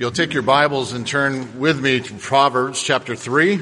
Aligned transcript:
You'll 0.00 0.12
take 0.12 0.32
your 0.32 0.44
Bibles 0.44 0.92
and 0.92 1.04
turn 1.04 1.58
with 1.58 1.80
me 1.80 1.98
to 1.98 2.14
Proverbs 2.14 2.80
chapter 2.80 3.16
3. 3.16 3.60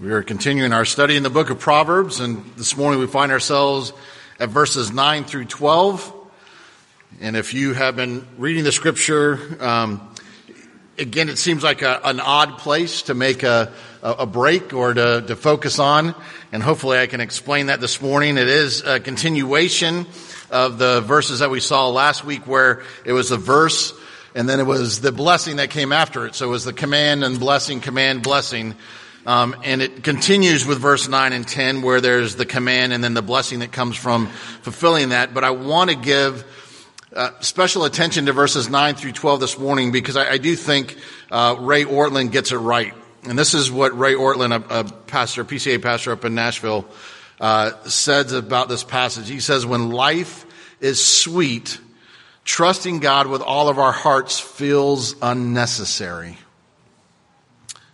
We 0.00 0.10
are 0.10 0.24
continuing 0.24 0.72
our 0.72 0.84
study 0.84 1.14
in 1.14 1.22
the 1.22 1.30
book 1.30 1.50
of 1.50 1.60
Proverbs, 1.60 2.18
and 2.18 2.44
this 2.56 2.76
morning 2.76 2.98
we 2.98 3.06
find 3.06 3.30
ourselves 3.30 3.92
at 4.40 4.48
verses 4.48 4.90
9 4.90 5.22
through 5.26 5.44
12. 5.44 6.12
And 7.20 7.36
if 7.36 7.54
you 7.54 7.72
have 7.72 7.94
been 7.94 8.26
reading 8.36 8.64
the 8.64 8.72
scripture, 8.72 9.38
um, 9.60 10.12
again, 10.98 11.28
it 11.28 11.38
seems 11.38 11.62
like 11.62 11.82
a, 11.82 12.00
an 12.02 12.18
odd 12.18 12.58
place 12.58 13.02
to 13.02 13.14
make 13.14 13.44
a, 13.44 13.72
a 14.02 14.26
break 14.26 14.72
or 14.72 14.92
to, 14.92 15.22
to 15.24 15.36
focus 15.36 15.78
on. 15.78 16.16
And 16.50 16.64
hopefully 16.64 16.98
I 16.98 17.06
can 17.06 17.20
explain 17.20 17.66
that 17.66 17.80
this 17.80 18.02
morning. 18.02 18.38
It 18.38 18.48
is 18.48 18.82
a 18.82 18.98
continuation 18.98 20.06
of 20.50 20.78
the 20.78 21.00
verses 21.02 21.40
that 21.40 21.50
we 21.50 21.60
saw 21.60 21.88
last 21.88 22.24
week 22.24 22.46
where 22.46 22.82
it 23.04 23.12
was 23.12 23.30
a 23.30 23.36
verse 23.36 23.92
and 24.34 24.48
then 24.48 24.60
it 24.60 24.66
was 24.66 25.00
the 25.00 25.12
blessing 25.12 25.56
that 25.56 25.70
came 25.70 25.92
after 25.92 26.26
it. 26.26 26.34
So 26.34 26.46
it 26.46 26.50
was 26.50 26.64
the 26.64 26.72
command 26.72 27.24
and 27.24 27.40
blessing, 27.40 27.80
command, 27.80 28.22
blessing. 28.22 28.74
Um, 29.26 29.56
and 29.64 29.82
it 29.82 30.04
continues 30.04 30.64
with 30.64 30.78
verse 30.78 31.08
9 31.08 31.32
and 31.32 31.46
10 31.46 31.82
where 31.82 32.00
there's 32.00 32.36
the 32.36 32.46
command 32.46 32.92
and 32.92 33.02
then 33.02 33.14
the 33.14 33.22
blessing 33.22 33.60
that 33.60 33.72
comes 33.72 33.96
from 33.96 34.28
fulfilling 34.62 35.10
that. 35.10 35.34
But 35.34 35.44
I 35.44 35.50
want 35.50 35.90
to 35.90 35.96
give 35.96 36.44
uh, 37.14 37.30
special 37.40 37.84
attention 37.84 38.26
to 38.26 38.32
verses 38.32 38.68
9 38.68 38.94
through 38.94 39.12
12 39.12 39.40
this 39.40 39.58
morning 39.58 39.92
because 39.92 40.16
I, 40.16 40.32
I 40.32 40.38
do 40.38 40.54
think 40.54 40.96
uh, 41.30 41.56
Ray 41.58 41.84
Ortlund 41.84 42.30
gets 42.30 42.52
it 42.52 42.58
right. 42.58 42.94
And 43.24 43.38
this 43.38 43.54
is 43.54 43.72
what 43.72 43.98
Ray 43.98 44.14
Ortlund, 44.14 44.52
a, 44.70 44.80
a 44.80 44.84
pastor, 44.84 45.44
PCA 45.44 45.82
pastor 45.82 46.12
up 46.12 46.24
in 46.24 46.34
Nashville, 46.34 46.86
uh, 47.40 47.72
says 47.84 48.32
about 48.32 48.68
this 48.68 48.84
passage. 48.84 49.28
He 49.28 49.40
says, 49.40 49.64
when 49.64 49.90
life 49.90 50.46
is 50.80 51.04
sweet, 51.04 51.80
trusting 52.44 53.00
God 53.00 53.26
with 53.26 53.42
all 53.42 53.68
of 53.68 53.78
our 53.78 53.92
hearts 53.92 54.38
feels 54.40 55.14
unnecessary. 55.22 56.38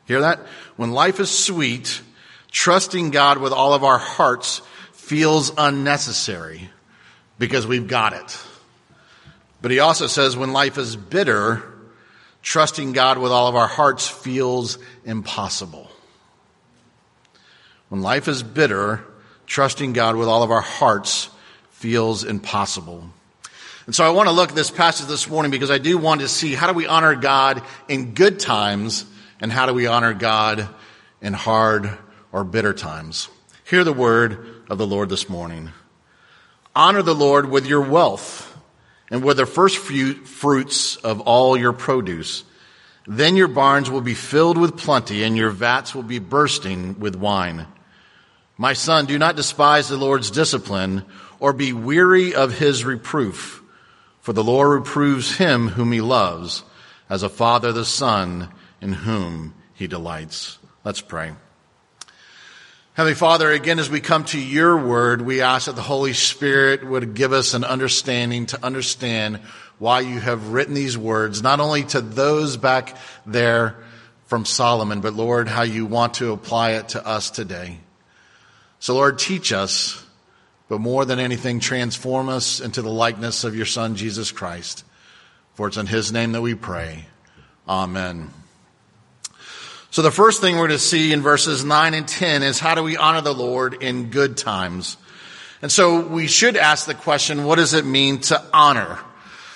Hear 0.06 0.20
that? 0.20 0.40
When 0.76 0.92
life 0.92 1.20
is 1.20 1.30
sweet, 1.30 2.00
trusting 2.50 3.10
God 3.10 3.38
with 3.38 3.52
all 3.52 3.72
of 3.72 3.84
our 3.84 3.98
hearts 3.98 4.60
feels 4.92 5.52
unnecessary 5.56 6.70
because 7.38 7.66
we've 7.66 7.88
got 7.88 8.12
it. 8.12 8.38
But 9.60 9.70
he 9.70 9.78
also 9.78 10.06
says 10.06 10.36
when 10.36 10.52
life 10.52 10.78
is 10.78 10.94
bitter, 10.94 11.62
trusting 12.42 12.92
God 12.92 13.18
with 13.18 13.32
all 13.32 13.48
of 13.48 13.56
our 13.56 13.66
hearts 13.66 14.06
feels 14.06 14.78
impossible. 15.04 15.90
When 17.88 18.02
life 18.02 18.28
is 18.28 18.42
bitter, 18.42 19.04
trusting 19.46 19.92
God 19.92 20.16
with 20.16 20.28
all 20.28 20.42
of 20.42 20.50
our 20.50 20.60
hearts 20.60 21.28
feels 21.70 22.24
impossible. 22.24 23.08
And 23.86 23.94
so 23.94 24.04
I 24.04 24.10
want 24.10 24.28
to 24.28 24.34
look 24.34 24.50
at 24.50 24.54
this 24.54 24.70
passage 24.70 25.06
this 25.06 25.28
morning 25.28 25.50
because 25.50 25.70
I 25.70 25.78
do 25.78 25.98
want 25.98 26.22
to 26.22 26.28
see 26.28 26.54
how 26.54 26.66
do 26.66 26.72
we 26.72 26.86
honor 26.86 27.14
God 27.14 27.62
in 27.88 28.14
good 28.14 28.40
times 28.40 29.04
and 29.40 29.52
how 29.52 29.66
do 29.66 29.74
we 29.74 29.86
honor 29.86 30.14
God 30.14 30.68
in 31.20 31.34
hard 31.34 31.90
or 32.32 32.44
bitter 32.44 32.72
times. 32.72 33.28
Hear 33.64 33.84
the 33.84 33.92
word 33.92 34.62
of 34.70 34.78
the 34.78 34.86
Lord 34.86 35.10
this 35.10 35.28
morning. 35.28 35.70
Honor 36.74 37.02
the 37.02 37.14
Lord 37.14 37.50
with 37.50 37.66
your 37.66 37.82
wealth 37.82 38.50
and 39.10 39.22
with 39.22 39.36
the 39.36 39.46
first 39.46 39.76
fruits 39.76 40.96
of 40.96 41.20
all 41.20 41.56
your 41.56 41.72
produce. 41.72 42.44
Then 43.06 43.36
your 43.36 43.48
barns 43.48 43.90
will 43.90 44.00
be 44.00 44.14
filled 44.14 44.56
with 44.56 44.78
plenty 44.78 45.24
and 45.24 45.36
your 45.36 45.50
vats 45.50 45.94
will 45.94 46.02
be 46.02 46.18
bursting 46.18 46.98
with 46.98 47.14
wine. 47.14 47.66
My 48.56 48.72
son, 48.72 49.06
do 49.06 49.18
not 49.18 49.36
despise 49.36 49.88
the 49.88 49.96
Lord's 49.96 50.30
discipline 50.30 51.04
or 51.40 51.52
be 51.52 51.72
weary 51.72 52.34
of 52.34 52.56
his 52.58 52.84
reproof. 52.84 53.62
For 54.20 54.32
the 54.32 54.44
Lord 54.44 54.70
reproves 54.70 55.36
him 55.36 55.68
whom 55.68 55.92
he 55.92 56.00
loves, 56.00 56.62
as 57.10 57.22
a 57.22 57.28
father 57.28 57.72
the 57.72 57.84
son 57.84 58.48
in 58.80 58.92
whom 58.92 59.54
he 59.74 59.86
delights. 59.86 60.58
Let's 60.84 61.00
pray. 61.00 61.32
Heavenly 62.94 63.16
Father, 63.16 63.50
again, 63.50 63.80
as 63.80 63.90
we 63.90 64.00
come 64.00 64.24
to 64.26 64.40
your 64.40 64.76
word, 64.76 65.20
we 65.20 65.40
ask 65.40 65.66
that 65.66 65.74
the 65.74 65.82
Holy 65.82 66.12
Spirit 66.12 66.86
would 66.86 67.14
give 67.14 67.32
us 67.32 67.52
an 67.52 67.64
understanding 67.64 68.46
to 68.46 68.64
understand 68.64 69.40
why 69.78 70.00
you 70.00 70.20
have 70.20 70.50
written 70.50 70.74
these 70.74 70.96
words, 70.96 71.42
not 71.42 71.58
only 71.58 71.82
to 71.82 72.00
those 72.00 72.56
back 72.56 72.96
there 73.26 73.76
from 74.26 74.44
Solomon, 74.44 75.00
but 75.00 75.12
Lord, 75.12 75.48
how 75.48 75.62
you 75.62 75.86
want 75.86 76.14
to 76.14 76.30
apply 76.30 76.72
it 76.72 76.90
to 76.90 77.04
us 77.04 77.30
today. 77.30 77.80
So 78.84 78.92
Lord, 78.92 79.18
teach 79.18 79.50
us, 79.50 80.04
but 80.68 80.78
more 80.78 81.06
than 81.06 81.18
anything, 81.18 81.58
transform 81.58 82.28
us 82.28 82.60
into 82.60 82.82
the 82.82 82.90
likeness 82.90 83.42
of 83.42 83.56
your 83.56 83.64
Son, 83.64 83.96
Jesus 83.96 84.30
Christ. 84.30 84.84
For 85.54 85.68
it's 85.68 85.78
in 85.78 85.86
his 85.86 86.12
name 86.12 86.32
that 86.32 86.42
we 86.42 86.54
pray. 86.54 87.06
Amen. 87.66 88.28
So 89.90 90.02
the 90.02 90.10
first 90.10 90.42
thing 90.42 90.58
we're 90.58 90.68
to 90.68 90.78
see 90.78 91.14
in 91.14 91.22
verses 91.22 91.64
9 91.64 91.94
and 91.94 92.06
10 92.06 92.42
is 92.42 92.60
how 92.60 92.74
do 92.74 92.82
we 92.82 92.98
honor 92.98 93.22
the 93.22 93.32
Lord 93.32 93.82
in 93.82 94.10
good 94.10 94.36
times? 94.36 94.98
And 95.62 95.72
so 95.72 96.06
we 96.06 96.26
should 96.26 96.58
ask 96.58 96.84
the 96.84 96.92
question, 96.92 97.44
what 97.44 97.56
does 97.56 97.72
it 97.72 97.86
mean 97.86 98.20
to 98.20 98.44
honor? 98.52 98.98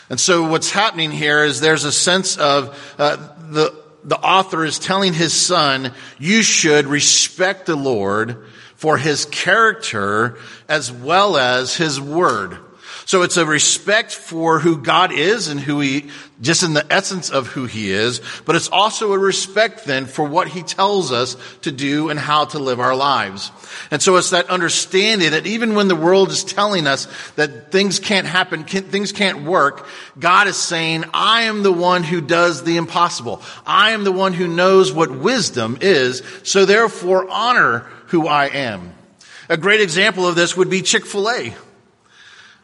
And 0.09 0.19
so 0.19 0.49
what's 0.49 0.71
happening 0.71 1.11
here 1.11 1.45
is 1.45 1.61
there's 1.61 1.85
a 1.85 1.93
sense 1.93 2.39
of 2.39 2.95
uh, 2.99 3.17
the 3.51 3.79
the 4.05 4.19
author 4.19 4.65
is 4.65 4.79
telling 4.79 5.13
his 5.13 5.35
son, 5.35 5.93
you 6.19 6.43
should 6.43 6.87
respect 6.87 7.67
the 7.67 7.77
Lord 7.77 8.47
for 8.79 8.97
his 8.97 9.25
character 9.27 10.39
as 10.69 10.91
well 10.91 11.37
as 11.37 11.77
his 11.77 12.01
word. 12.01 12.57
So 13.07 13.23
it's 13.23 13.37
a 13.37 13.45
respect 13.45 14.13
for 14.13 14.61
who 14.61 14.79
God 14.79 15.13
is 15.13 15.49
and 15.49 15.59
who 15.59 15.81
he, 15.81 16.11
just 16.41 16.63
in 16.63 16.75
the 16.75 16.87
essence 16.93 17.31
of 17.31 17.49
who 17.49 17.65
he 17.65 17.91
is, 17.91 18.21
but 18.45 18.55
it's 18.55 18.69
also 18.69 19.13
a 19.13 19.19
respect 19.19 19.85
then 19.85 20.07
for 20.07 20.25
what 20.25 20.47
he 20.47 20.63
tells 20.63 21.11
us 21.11 21.37
to 21.63 21.73
do 21.73 22.09
and 22.11 22.21
how 22.21 22.45
to 22.45 22.59
live 22.59 22.79
our 22.79 22.95
lives. 22.95 23.51
And 23.91 24.01
so 24.01 24.15
it's 24.17 24.31
that 24.31 24.49
understanding 24.49 25.33
that 25.33 25.47
even 25.47 25.75
when 25.75 25.89
the 25.89 25.97
world 25.97 26.31
is 26.31 26.45
telling 26.45 26.87
us 26.87 27.07
that 27.37 27.73
things 27.73 27.99
can't 27.99 28.27
happen, 28.27 28.65
things 28.65 29.11
can't 29.11 29.43
work, 29.43 29.89
God 30.19 30.47
is 30.47 30.57
saying, 30.57 31.05
I 31.13 31.43
am 31.43 31.63
the 31.63 31.73
one 31.73 32.05
who 32.05 32.21
does 32.21 32.63
the 32.63 32.77
impossible. 32.77 33.43
I 33.67 33.91
am 33.91 34.05
the 34.05 34.13
one 34.13 34.35
who 34.35 34.47
knows 34.47 34.93
what 34.93 35.11
wisdom 35.11 35.79
is. 35.81 36.23
So 36.45 36.65
therefore 36.65 37.29
honor 37.29 37.87
who 38.09 38.27
I 38.27 38.47
am. 38.47 38.93
A 39.49 39.57
great 39.57 39.81
example 39.81 40.27
of 40.27 40.35
this 40.35 40.57
would 40.57 40.69
be 40.69 40.83
Chick-fil-A. 40.83 41.55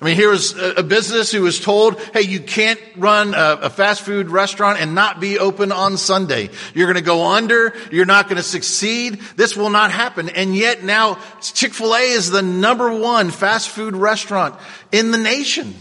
I 0.00 0.05
mean, 0.05 0.16
here 0.16 0.28
was 0.28 0.55
a 0.59 0.82
business 0.82 1.32
who 1.32 1.43
was 1.43 1.60
told, 1.60 1.99
hey, 2.12 2.22
you 2.22 2.41
can't 2.41 2.81
run 2.97 3.32
a, 3.34 3.71
fast 3.71 4.03
food 4.03 4.28
restaurant 4.28 4.81
and 4.81 4.94
not 4.94 5.21
be 5.21 5.38
open 5.38 5.72
on 5.72 5.97
Sunday. 5.97 6.50
You're 6.75 6.87
going 6.87 6.97
to 6.97 7.00
go 7.00 7.27
under. 7.27 7.72
You're 7.91 8.05
not 8.05 8.27
going 8.27 8.37
to 8.37 8.43
succeed. 8.43 9.21
This 9.37 9.56
will 9.56 9.71
not 9.71 9.93
happen. 9.93 10.28
And 10.28 10.55
yet 10.55 10.82
now 10.82 11.19
Chick-fil-A 11.41 12.00
is 12.00 12.31
the 12.31 12.43
number 12.43 12.93
one 12.93 13.31
fast 13.31 13.71
food 13.71 13.94
restaurant 13.97 14.56
in 14.93 15.11
the 15.11 15.19
nation. 15.19 15.75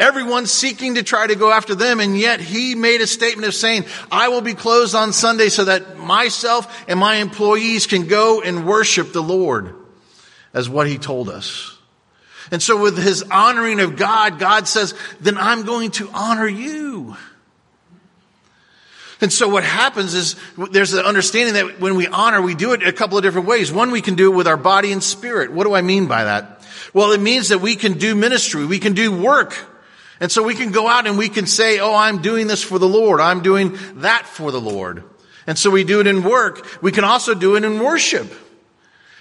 Everyone's 0.00 0.50
seeking 0.50 0.94
to 0.94 1.02
try 1.02 1.26
to 1.26 1.34
go 1.34 1.52
after 1.52 1.74
them, 1.74 2.00
and 2.00 2.18
yet 2.18 2.40
he 2.40 2.74
made 2.74 3.02
a 3.02 3.06
statement 3.06 3.46
of 3.46 3.54
saying, 3.54 3.84
I 4.10 4.28
will 4.28 4.40
be 4.40 4.54
closed 4.54 4.94
on 4.94 5.12
Sunday 5.12 5.50
so 5.50 5.66
that 5.66 5.98
myself 5.98 6.84
and 6.88 6.98
my 6.98 7.16
employees 7.16 7.86
can 7.86 8.06
go 8.06 8.40
and 8.40 8.66
worship 8.66 9.12
the 9.12 9.22
Lord, 9.22 9.74
as 10.54 10.70
what 10.70 10.88
he 10.88 10.96
told 10.96 11.28
us. 11.28 11.76
And 12.50 12.62
so 12.62 12.80
with 12.80 12.96
his 12.96 13.22
honoring 13.24 13.78
of 13.78 13.96
God, 13.96 14.38
God 14.38 14.66
says, 14.66 14.94
then 15.20 15.36
I'm 15.36 15.64
going 15.64 15.90
to 15.92 16.08
honor 16.14 16.48
you. 16.48 17.14
And 19.20 19.30
so 19.30 19.50
what 19.50 19.64
happens 19.64 20.14
is 20.14 20.34
there's 20.56 20.94
an 20.94 21.04
understanding 21.04 21.54
that 21.54 21.78
when 21.78 21.94
we 21.94 22.06
honor, 22.06 22.40
we 22.40 22.54
do 22.54 22.72
it 22.72 22.82
a 22.82 22.92
couple 22.92 23.18
of 23.18 23.22
different 23.22 23.46
ways. 23.46 23.70
One, 23.70 23.90
we 23.90 24.00
can 24.00 24.14
do 24.14 24.32
it 24.32 24.34
with 24.34 24.48
our 24.48 24.56
body 24.56 24.92
and 24.92 25.04
spirit. 25.04 25.52
What 25.52 25.64
do 25.64 25.74
I 25.74 25.82
mean 25.82 26.06
by 26.06 26.24
that? 26.24 26.66
Well, 26.94 27.12
it 27.12 27.20
means 27.20 27.50
that 27.50 27.60
we 27.60 27.76
can 27.76 27.98
do 27.98 28.14
ministry. 28.14 28.64
We 28.64 28.78
can 28.78 28.94
do 28.94 29.12
work. 29.12 29.66
And 30.20 30.30
so 30.30 30.42
we 30.42 30.54
can 30.54 30.70
go 30.70 30.86
out 30.86 31.06
and 31.06 31.16
we 31.16 31.30
can 31.30 31.46
say, 31.46 31.80
oh, 31.80 31.94
I'm 31.94 32.20
doing 32.20 32.46
this 32.46 32.62
for 32.62 32.78
the 32.78 32.88
Lord. 32.88 33.20
I'm 33.20 33.42
doing 33.42 33.78
that 33.96 34.26
for 34.26 34.52
the 34.52 34.60
Lord. 34.60 35.02
And 35.46 35.58
so 35.58 35.70
we 35.70 35.82
do 35.82 36.00
it 36.00 36.06
in 36.06 36.22
work. 36.22 36.82
We 36.82 36.92
can 36.92 37.04
also 37.04 37.34
do 37.34 37.56
it 37.56 37.64
in 37.64 37.80
worship. 37.80 38.30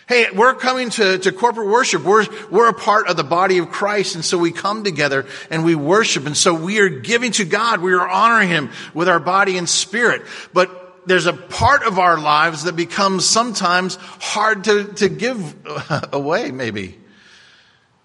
Hey, 0.10 0.26
we're 0.32 0.56
coming 0.56 0.90
to, 0.92 1.20
to 1.20 1.32
corporate 1.32 1.70
worship. 1.70 2.04
We're, 2.04 2.26
we're 2.50 2.68
a 2.68 2.74
part 2.74 3.08
of 3.08 3.16
the 3.16 3.24
body 3.24 3.60
of 3.60 3.70
Christ. 3.70 4.16
And 4.16 4.26
so 4.26 4.38
we 4.38 4.52
come 4.52 4.84
together 4.84 5.26
and 5.50 5.64
we 5.64 5.76
worship. 5.76 6.26
And 6.26 6.36
so 6.36 6.54
we 6.54 6.80
are 6.80 6.90
giving 6.90 7.32
to 7.34 7.46
God. 7.46 7.80
We 7.80 7.94
are 7.94 8.10
honoring 8.10 8.50
Him 8.50 8.72
with 8.94 9.08
our 9.08 9.20
body 9.20 9.58
and 9.58 9.70
spirit. 9.70 10.24
But 10.52 11.08
there's 11.08 11.28
a 11.28 11.34
part 11.34 11.84
of 11.84 12.00
our 12.00 12.20
lives 12.20 12.64
that 12.64 12.76
becomes 12.76 13.26
sometimes 13.26 13.96
hard 13.96 14.66
to, 14.66 14.86
to 14.96 15.10
give 15.10 15.56
away, 16.12 16.52
maybe. 16.52 16.98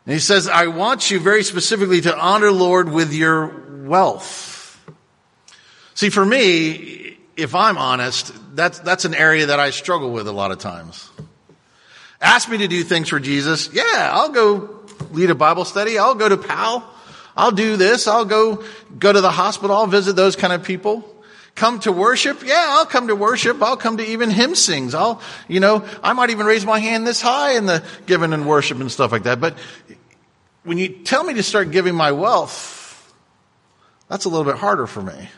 And 0.06 0.12
he 0.12 0.20
says, 0.20 0.48
I 0.48 0.66
want 0.66 1.10
you 1.10 1.18
very 1.18 1.42
specifically 1.42 2.02
to 2.02 2.16
honor 2.16 2.50
Lord 2.50 2.90
with 2.90 3.12
your 3.12 3.86
wealth. 3.86 4.78
See, 5.94 6.10
for 6.10 6.24
me, 6.24 7.16
if 7.36 7.54
I'm 7.54 7.78
honest, 7.78 8.32
that's, 8.54 8.78
that's 8.80 9.04
an 9.04 9.14
area 9.14 9.46
that 9.46 9.60
I 9.60 9.70
struggle 9.70 10.12
with 10.12 10.28
a 10.28 10.32
lot 10.32 10.50
of 10.50 10.58
times. 10.58 11.10
Ask 12.20 12.48
me 12.48 12.58
to 12.58 12.68
do 12.68 12.82
things 12.82 13.08
for 13.08 13.20
Jesus. 13.20 13.70
Yeah, 13.72 14.10
I'll 14.12 14.30
go 14.30 14.80
lead 15.12 15.30
a 15.30 15.34
Bible 15.34 15.64
study. 15.64 15.98
I'll 15.98 16.14
go 16.14 16.28
to 16.28 16.36
PAL. 16.36 16.88
I'll 17.36 17.52
do 17.52 17.76
this. 17.76 18.06
I'll 18.06 18.24
go, 18.24 18.64
go 18.98 19.12
to 19.12 19.20
the 19.20 19.30
hospital. 19.30 19.76
I'll 19.76 19.86
visit 19.86 20.16
those 20.16 20.36
kind 20.36 20.52
of 20.52 20.62
people. 20.64 21.13
Come 21.54 21.78
to 21.80 21.92
worship? 21.92 22.42
Yeah, 22.44 22.64
I'll 22.68 22.86
come 22.86 23.08
to 23.08 23.16
worship. 23.16 23.62
I'll 23.62 23.76
come 23.76 23.98
to 23.98 24.04
even 24.04 24.30
hymn 24.30 24.56
sings. 24.56 24.94
I'll, 24.94 25.22
you 25.46 25.60
know, 25.60 25.86
I 26.02 26.12
might 26.12 26.30
even 26.30 26.46
raise 26.46 26.66
my 26.66 26.80
hand 26.80 27.06
this 27.06 27.20
high 27.20 27.52
in 27.56 27.66
the 27.66 27.84
giving 28.06 28.32
and 28.32 28.46
worship 28.46 28.80
and 28.80 28.90
stuff 28.90 29.12
like 29.12 29.22
that. 29.24 29.40
But 29.40 29.56
when 30.64 30.78
you 30.78 30.88
tell 30.88 31.22
me 31.22 31.34
to 31.34 31.42
start 31.44 31.70
giving 31.70 31.94
my 31.94 32.10
wealth, 32.10 33.14
that's 34.08 34.24
a 34.24 34.28
little 34.28 34.44
bit 34.44 34.56
harder 34.56 34.86
for 34.86 35.00
me. 35.00 35.28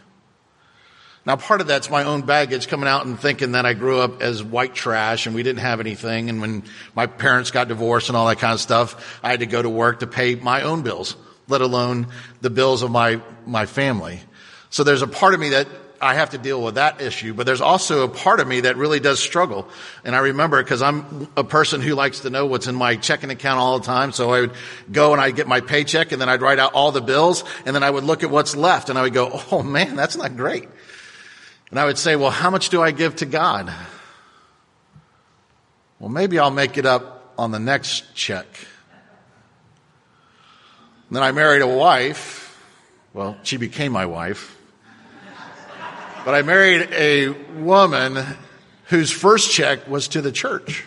Now, 1.27 1.35
part 1.35 1.61
of 1.61 1.67
that's 1.67 1.91
my 1.91 2.05
own 2.05 2.23
baggage 2.23 2.69
coming 2.69 2.89
out 2.89 3.05
and 3.05 3.19
thinking 3.19 3.53
that 3.53 3.67
I 3.67 3.75
grew 3.75 3.99
up 3.99 4.23
as 4.23 4.45
white 4.45 4.75
trash 4.75 5.27
and 5.27 5.35
we 5.35 5.43
didn't 5.43 5.59
have 5.59 5.81
anything. 5.81 6.31
And 6.31 6.41
when 6.41 6.63
my 6.95 7.07
parents 7.07 7.51
got 7.51 7.67
divorced 7.67 8.09
and 8.09 8.17
all 8.17 8.29
that 8.29 8.39
kind 8.39 8.55
of 8.55 8.61
stuff, 8.61 9.19
I 9.25 9.31
had 9.33 9.41
to 9.41 9.47
go 9.47 9.61
to 9.61 9.69
work 9.69 10.01
to 10.01 10.07
pay 10.07 10.37
my 10.37 10.63
own 10.63 10.83
bills, 10.83 11.17
let 11.49 11.63
alone 11.63 12.07
the 12.43 12.51
bills 12.51 12.83
of 12.83 12.93
my, 12.93 13.21
my 13.45 13.67
family. 13.67 14.21
So 14.71 14.85
there's 14.85 15.03
a 15.03 15.09
part 15.09 15.35
of 15.35 15.41
me 15.41 15.51
that 15.51 15.67
I 16.01 16.15
have 16.15 16.31
to 16.31 16.39
deal 16.39 16.63
with 16.63 16.77
that 16.77 17.01
issue, 17.01 17.35
but 17.35 17.47
there's 17.47 17.61
also 17.61 18.05
a 18.05 18.09
part 18.09 18.41
of 18.41 18.47
me 18.47 18.61
that 18.61 18.77
really 18.77 19.01
does 19.01 19.21
struggle. 19.21 19.69
And 20.05 20.15
I 20.15 20.19
remember 20.19 20.63
because 20.63 20.83
I'm 20.83 21.29
a 21.37 21.45
person 21.45 21.81
who 21.81 21.95
likes 21.95 22.21
to 22.21 22.31
know 22.31 22.47
what's 22.47 22.67
in 22.67 22.75
my 22.75 22.97
checking 22.97 23.31
account 23.31 23.59
all 23.59 23.79
the 23.79 23.85
time. 23.87 24.13
So 24.13 24.33
I 24.33 24.41
would 24.41 24.53
go 24.91 25.13
and 25.13 25.21
I'd 25.21 25.37
get 25.37 25.47
my 25.49 25.61
paycheck 25.61 26.13
and 26.13 26.21
then 26.21 26.29
I'd 26.29 26.43
write 26.43 26.59
out 26.59 26.73
all 26.75 26.93
the 26.93 27.01
bills 27.01 27.45
and 27.65 27.75
then 27.75 27.83
I 27.83 27.91
would 27.91 28.05
look 28.05 28.23
at 28.23 28.31
what's 28.31 28.55
left 28.55 28.91
and 28.91 28.99
I 28.99 29.03
would 29.03 29.15
go, 29.15 29.41
Oh 29.51 29.63
man, 29.63 29.97
that's 29.97 30.17
not 30.17 30.37
great. 30.37 30.69
And 31.71 31.81
I 31.81 31.85
would 31.85 31.99
say, 31.99 32.17
well, 32.17 32.31
how 32.31 32.51
much 32.51 32.69
do 32.69 32.81
I 32.81 32.91
give 32.91 33.17
to 33.17 33.27
God? 33.27 33.73
Well, 35.99 36.11
maybe 36.11 36.39
I'll 36.39 36.51
make 36.51 36.79
it 36.79 36.87
up 36.87 37.35
on 37.39 37.51
the 37.51 37.59
next 37.59 38.15
check. 38.15 38.47
And 41.09 41.17
then 41.17 41.23
I 41.23 41.33
married 41.33 41.63
a 41.63 41.67
wife. 41.67 42.45
Well, 43.13 43.37
she 43.43 43.57
became 43.57 43.93
my 43.93 44.07
wife. 44.07 44.56
But 46.27 46.35
I 46.35 46.43
married 46.43 46.89
a 46.91 47.29
woman 47.61 48.19
whose 48.87 49.13
first 49.13 49.53
check 49.53 49.87
was 49.87 50.09
to 50.09 50.21
the 50.21 50.33
church. 50.33 50.85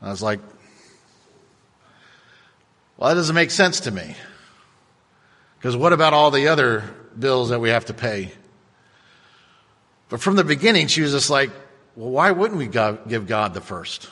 I 0.00 0.08
was 0.08 0.22
like, 0.22 0.40
well, 2.96 3.10
that 3.10 3.14
doesn't 3.16 3.34
make 3.34 3.50
sense 3.50 3.80
to 3.80 3.90
me. 3.90 4.16
Because 5.58 5.76
what 5.76 5.92
about 5.92 6.14
all 6.14 6.30
the 6.30 6.48
other 6.48 6.94
bills 7.18 7.50
that 7.50 7.60
we 7.60 7.68
have 7.68 7.84
to 7.84 7.92
pay? 7.92 8.32
But 10.08 10.22
from 10.22 10.36
the 10.36 10.44
beginning, 10.44 10.86
she 10.86 11.02
was 11.02 11.12
just 11.12 11.28
like, 11.28 11.50
well, 11.94 12.08
why 12.08 12.30
wouldn't 12.30 12.58
we 12.58 12.68
give 12.68 13.26
God 13.26 13.52
the 13.52 13.60
first? 13.60 14.08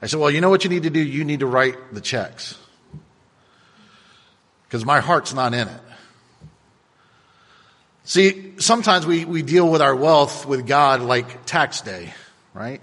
I 0.00 0.06
said, 0.06 0.18
well, 0.18 0.30
you 0.30 0.40
know 0.40 0.48
what 0.48 0.64
you 0.64 0.70
need 0.70 0.84
to 0.84 0.90
do? 0.90 1.00
You 1.00 1.26
need 1.26 1.40
to 1.40 1.46
write 1.46 1.92
the 1.92 2.00
checks. 2.00 2.56
Because 4.62 4.82
my 4.86 5.00
heart's 5.00 5.34
not 5.34 5.52
in 5.52 5.68
it. 5.68 5.80
See, 8.04 8.52
sometimes 8.58 9.06
we, 9.06 9.24
we 9.24 9.42
deal 9.42 9.68
with 9.68 9.80
our 9.80 9.96
wealth 9.96 10.44
with 10.44 10.66
God 10.66 11.00
like 11.00 11.46
tax 11.46 11.80
day, 11.80 12.12
right? 12.52 12.82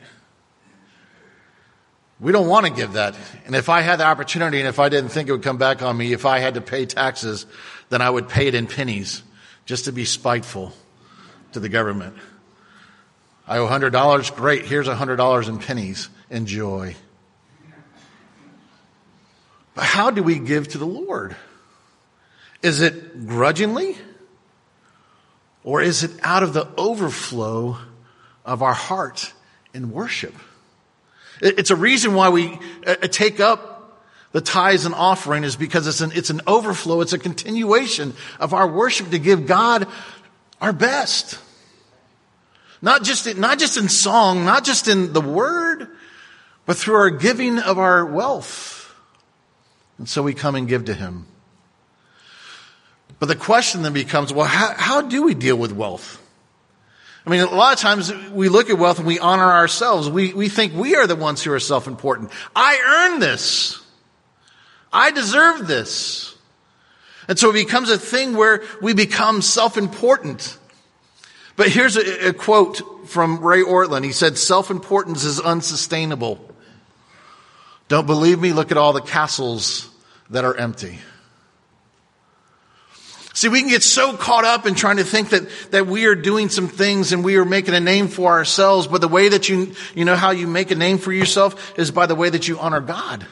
We 2.19 2.31
don't 2.31 2.47
want 2.47 2.65
to 2.65 2.71
give 2.71 2.93
that. 2.93 3.15
And 3.45 3.55
if 3.55 3.69
I 3.69 3.81
had 3.81 3.99
the 3.99 4.05
opportunity 4.05 4.59
and 4.59 4.67
if 4.67 4.79
I 4.79 4.89
didn't 4.89 5.09
think 5.09 5.29
it 5.29 5.31
would 5.31 5.43
come 5.43 5.57
back 5.57 5.83
on 5.83 5.95
me, 5.95 6.11
if 6.13 6.25
I 6.25 6.39
had 6.39 6.55
to 6.55 6.61
pay 6.61 6.87
taxes, 6.87 7.45
then 7.89 8.01
I 8.01 8.09
would 8.09 8.29
pay 8.29 8.47
it 8.47 8.55
in 8.55 8.65
pennies 8.65 9.21
just 9.65 9.85
to 9.85 9.91
be 9.91 10.05
spiteful 10.05 10.73
to 11.51 11.59
the 11.59 11.69
government. 11.69 12.15
I 13.47 13.57
owe 13.57 13.67
$100. 13.67 14.35
Great. 14.35 14.65
Here's 14.65 14.87
$100 14.87 15.49
in 15.49 15.59
pennies. 15.59 16.09
Enjoy. 16.31 16.95
But 19.75 19.83
how 19.83 20.09
do 20.09 20.23
we 20.23 20.39
give 20.39 20.67
to 20.69 20.77
the 20.79 20.85
Lord? 20.85 21.35
Is 22.63 22.81
it 22.81 23.27
grudgingly? 23.27 23.97
Or 25.63 25.81
is 25.81 26.03
it 26.03 26.11
out 26.23 26.43
of 26.43 26.53
the 26.53 26.67
overflow 26.77 27.77
of 28.45 28.61
our 28.61 28.73
heart 28.73 29.33
in 29.73 29.91
worship? 29.91 30.33
It's 31.41 31.71
a 31.71 31.75
reason 31.75 32.13
why 32.13 32.29
we 32.29 32.59
uh, 32.85 32.95
uh, 33.03 33.07
take 33.07 33.39
up 33.39 33.71
the 34.31 34.41
tithes 34.41 34.85
and 34.85 34.95
offering 34.95 35.43
is 35.43 35.55
because 35.55 35.87
it's 35.87 36.01
an, 36.01 36.11
it's 36.13 36.29
an 36.29 36.41
overflow. 36.47 37.01
It's 37.01 37.13
a 37.13 37.19
continuation 37.19 38.13
of 38.39 38.53
our 38.53 38.67
worship 38.67 39.09
to 39.09 39.19
give 39.19 39.45
God 39.45 39.87
our 40.61 40.71
best. 40.71 41.39
Not 42.81 43.03
just, 43.03 43.37
not 43.37 43.59
just 43.59 43.77
in 43.77 43.89
song, 43.89 44.45
not 44.45 44.63
just 44.63 44.87
in 44.87 45.13
the 45.13 45.21
word, 45.21 45.87
but 46.65 46.77
through 46.77 46.95
our 46.95 47.09
giving 47.09 47.59
of 47.59 47.77
our 47.77 48.05
wealth. 48.05 48.93
And 49.97 50.07
so 50.07 50.23
we 50.23 50.33
come 50.33 50.55
and 50.55 50.67
give 50.67 50.85
to 50.85 50.93
Him. 50.93 51.25
But 53.21 53.27
the 53.27 53.35
question 53.35 53.83
then 53.83 53.93
becomes, 53.93 54.33
well, 54.33 54.47
how, 54.47 54.73
how 54.75 55.01
do 55.01 55.21
we 55.21 55.35
deal 55.35 55.55
with 55.55 55.71
wealth? 55.71 56.19
I 57.23 57.29
mean, 57.29 57.41
a 57.41 57.53
lot 57.53 57.71
of 57.71 57.79
times 57.79 58.11
we 58.31 58.49
look 58.49 58.71
at 58.71 58.79
wealth 58.79 58.97
and 58.97 59.05
we 59.05 59.19
honor 59.19 59.45
ourselves. 59.45 60.09
We, 60.09 60.33
we 60.33 60.49
think 60.49 60.73
we 60.73 60.95
are 60.95 61.05
the 61.05 61.15
ones 61.15 61.43
who 61.43 61.51
are 61.53 61.59
self-important. 61.59 62.31
I 62.55 62.79
earned 62.83 63.21
this. 63.21 63.79
I 64.91 65.11
deserve 65.11 65.67
this. 65.67 66.35
And 67.27 67.37
so 67.37 67.51
it 67.51 67.53
becomes 67.53 67.91
a 67.91 67.99
thing 67.99 68.35
where 68.35 68.63
we 68.81 68.95
become 68.95 69.43
self-important. 69.43 70.57
But 71.55 71.69
here's 71.69 71.97
a, 71.97 72.29
a 72.29 72.33
quote 72.33 73.07
from 73.07 73.43
Ray 73.45 73.61
Ortlund. 73.61 74.03
He 74.03 74.13
said, 74.13 74.35
self-importance 74.35 75.25
is 75.25 75.39
unsustainable. 75.39 76.43
Don't 77.87 78.07
believe 78.07 78.39
me? 78.39 78.51
Look 78.51 78.71
at 78.71 78.77
all 78.77 78.93
the 78.93 79.01
castles 79.01 79.91
that 80.31 80.43
are 80.43 80.55
empty. 80.55 80.97
See, 83.33 83.47
we 83.47 83.61
can 83.61 83.69
get 83.69 83.83
so 83.83 84.15
caught 84.17 84.43
up 84.43 84.65
in 84.65 84.75
trying 84.75 84.97
to 84.97 85.05
think 85.05 85.29
that, 85.29 85.47
that 85.71 85.87
we 85.87 86.05
are 86.05 86.15
doing 86.15 86.49
some 86.49 86.67
things 86.67 87.13
and 87.13 87.23
we 87.23 87.37
are 87.37 87.45
making 87.45 87.73
a 87.73 87.79
name 87.79 88.09
for 88.09 88.31
ourselves, 88.31 88.87
but 88.87 88.99
the 88.99 89.07
way 89.07 89.29
that 89.29 89.47
you, 89.47 89.73
you 89.95 90.03
know 90.03 90.17
how 90.17 90.31
you 90.31 90.47
make 90.47 90.69
a 90.71 90.75
name 90.75 90.97
for 90.97 91.13
yourself 91.13 91.77
is 91.79 91.91
by 91.91 92.07
the 92.07 92.15
way 92.15 92.29
that 92.29 92.47
you 92.47 92.59
honor 92.59 92.81
God. 92.81 93.25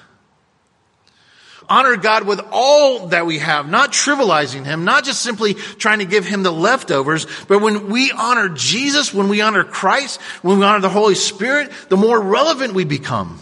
Honor 1.68 1.98
God 1.98 2.26
with 2.26 2.42
all 2.52 3.08
that 3.08 3.28
we 3.28 3.40
have, 3.40 3.70
not 3.70 3.92
trivializing 3.92 4.66
Him, 4.66 4.86
not 4.86 5.04
just 5.04 5.22
simply 5.22 5.54
trying 5.54 6.00
to 6.00 6.06
give 6.06 6.26
Him 6.26 6.44
the 6.44 6.52
leftovers, 6.52 7.28
but 7.48 7.62
when 7.62 7.90
we 7.90 8.12
honor 8.12 8.50
Jesus, 8.50 9.14
when 9.14 9.28
we 9.28 9.42
honor 9.42 9.64
Christ, 9.64 10.20
when 10.42 10.60
we 10.60 10.66
honor 10.66 10.80
the 10.80 10.90
Holy 10.90 11.14
Spirit, 11.14 11.72
the 11.90 11.98
more 11.98 12.20
relevant 12.20 12.74
we 12.74 12.86
become. 12.86 13.38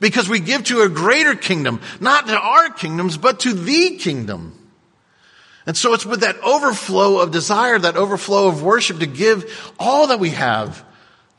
Because 0.00 0.28
we 0.28 0.40
give 0.40 0.64
to 0.64 0.82
a 0.82 0.88
greater 0.88 1.34
kingdom, 1.36 1.80
not 2.00 2.26
to 2.26 2.36
our 2.36 2.70
kingdoms, 2.70 3.16
but 3.16 3.40
to 3.40 3.54
the 3.54 3.96
kingdom. 3.96 4.58
And 5.66 5.76
so 5.76 5.94
it's 5.94 6.04
with 6.04 6.20
that 6.20 6.38
overflow 6.40 7.18
of 7.18 7.30
desire, 7.30 7.78
that 7.78 7.96
overflow 7.96 8.48
of 8.48 8.62
worship 8.62 8.98
to 8.98 9.06
give 9.06 9.72
all 9.78 10.08
that 10.08 10.18
we 10.18 10.30
have 10.30 10.84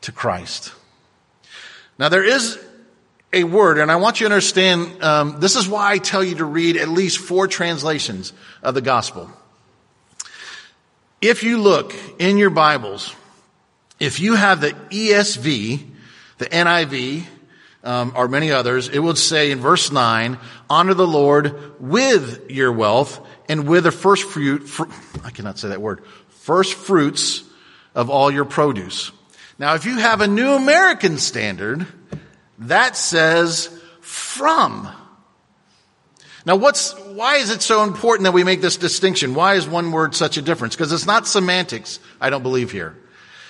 to 0.02 0.12
Christ. 0.12 0.72
Now 1.98 2.08
there 2.08 2.24
is 2.24 2.58
a 3.32 3.44
word, 3.44 3.78
and 3.78 3.90
I 3.90 3.96
want 3.96 4.20
you 4.20 4.28
to 4.28 4.32
understand, 4.32 5.02
um, 5.02 5.40
this 5.40 5.56
is 5.56 5.68
why 5.68 5.92
I 5.92 5.98
tell 5.98 6.22
you 6.22 6.36
to 6.36 6.44
read 6.44 6.76
at 6.76 6.88
least 6.88 7.18
four 7.18 7.48
translations 7.48 8.32
of 8.62 8.74
the 8.74 8.80
gospel. 8.80 9.30
If 11.20 11.42
you 11.42 11.58
look 11.58 11.94
in 12.18 12.38
your 12.38 12.50
Bibles, 12.50 13.14
if 13.98 14.20
you 14.20 14.34
have 14.34 14.60
the 14.60 14.70
ESV, 14.70 15.82
the 16.38 16.46
NIV, 16.46 17.24
um, 17.84 18.12
or 18.16 18.28
many 18.28 18.50
others, 18.50 18.88
it 18.88 18.98
would 18.98 19.18
say 19.18 19.50
in 19.50 19.60
verse 19.60 19.92
9, 19.92 20.38
honor 20.68 20.94
the 20.94 21.06
Lord 21.06 21.80
with 21.80 22.50
your 22.50 22.72
wealth 22.72 23.24
and 23.48 23.68
with 23.68 23.84
the 23.84 23.92
first 23.92 24.24
fruit, 24.24 24.68
fr- 24.68 24.84
I 25.22 25.30
cannot 25.30 25.58
say 25.58 25.68
that 25.68 25.80
word, 25.80 26.04
first 26.28 26.74
fruits 26.74 27.44
of 27.94 28.10
all 28.10 28.30
your 28.30 28.44
produce. 28.44 29.12
Now, 29.58 29.74
if 29.74 29.84
you 29.84 29.98
have 29.98 30.20
a 30.20 30.26
New 30.26 30.52
American 30.54 31.18
Standard, 31.18 31.86
that 32.58 32.96
says 32.96 33.68
from. 34.00 34.88
Now 36.46 36.56
what's, 36.56 36.92
why 36.98 37.36
is 37.36 37.50
it 37.50 37.62
so 37.62 37.84
important 37.84 38.24
that 38.24 38.32
we 38.32 38.44
make 38.44 38.60
this 38.60 38.76
distinction? 38.76 39.34
Why 39.34 39.54
is 39.54 39.66
one 39.66 39.92
word 39.92 40.14
such 40.14 40.36
a 40.36 40.42
difference? 40.42 40.74
Because 40.74 40.92
it's 40.92 41.06
not 41.06 41.26
semantics, 41.26 42.00
I 42.20 42.30
don't 42.30 42.42
believe 42.42 42.70
here. 42.70 42.96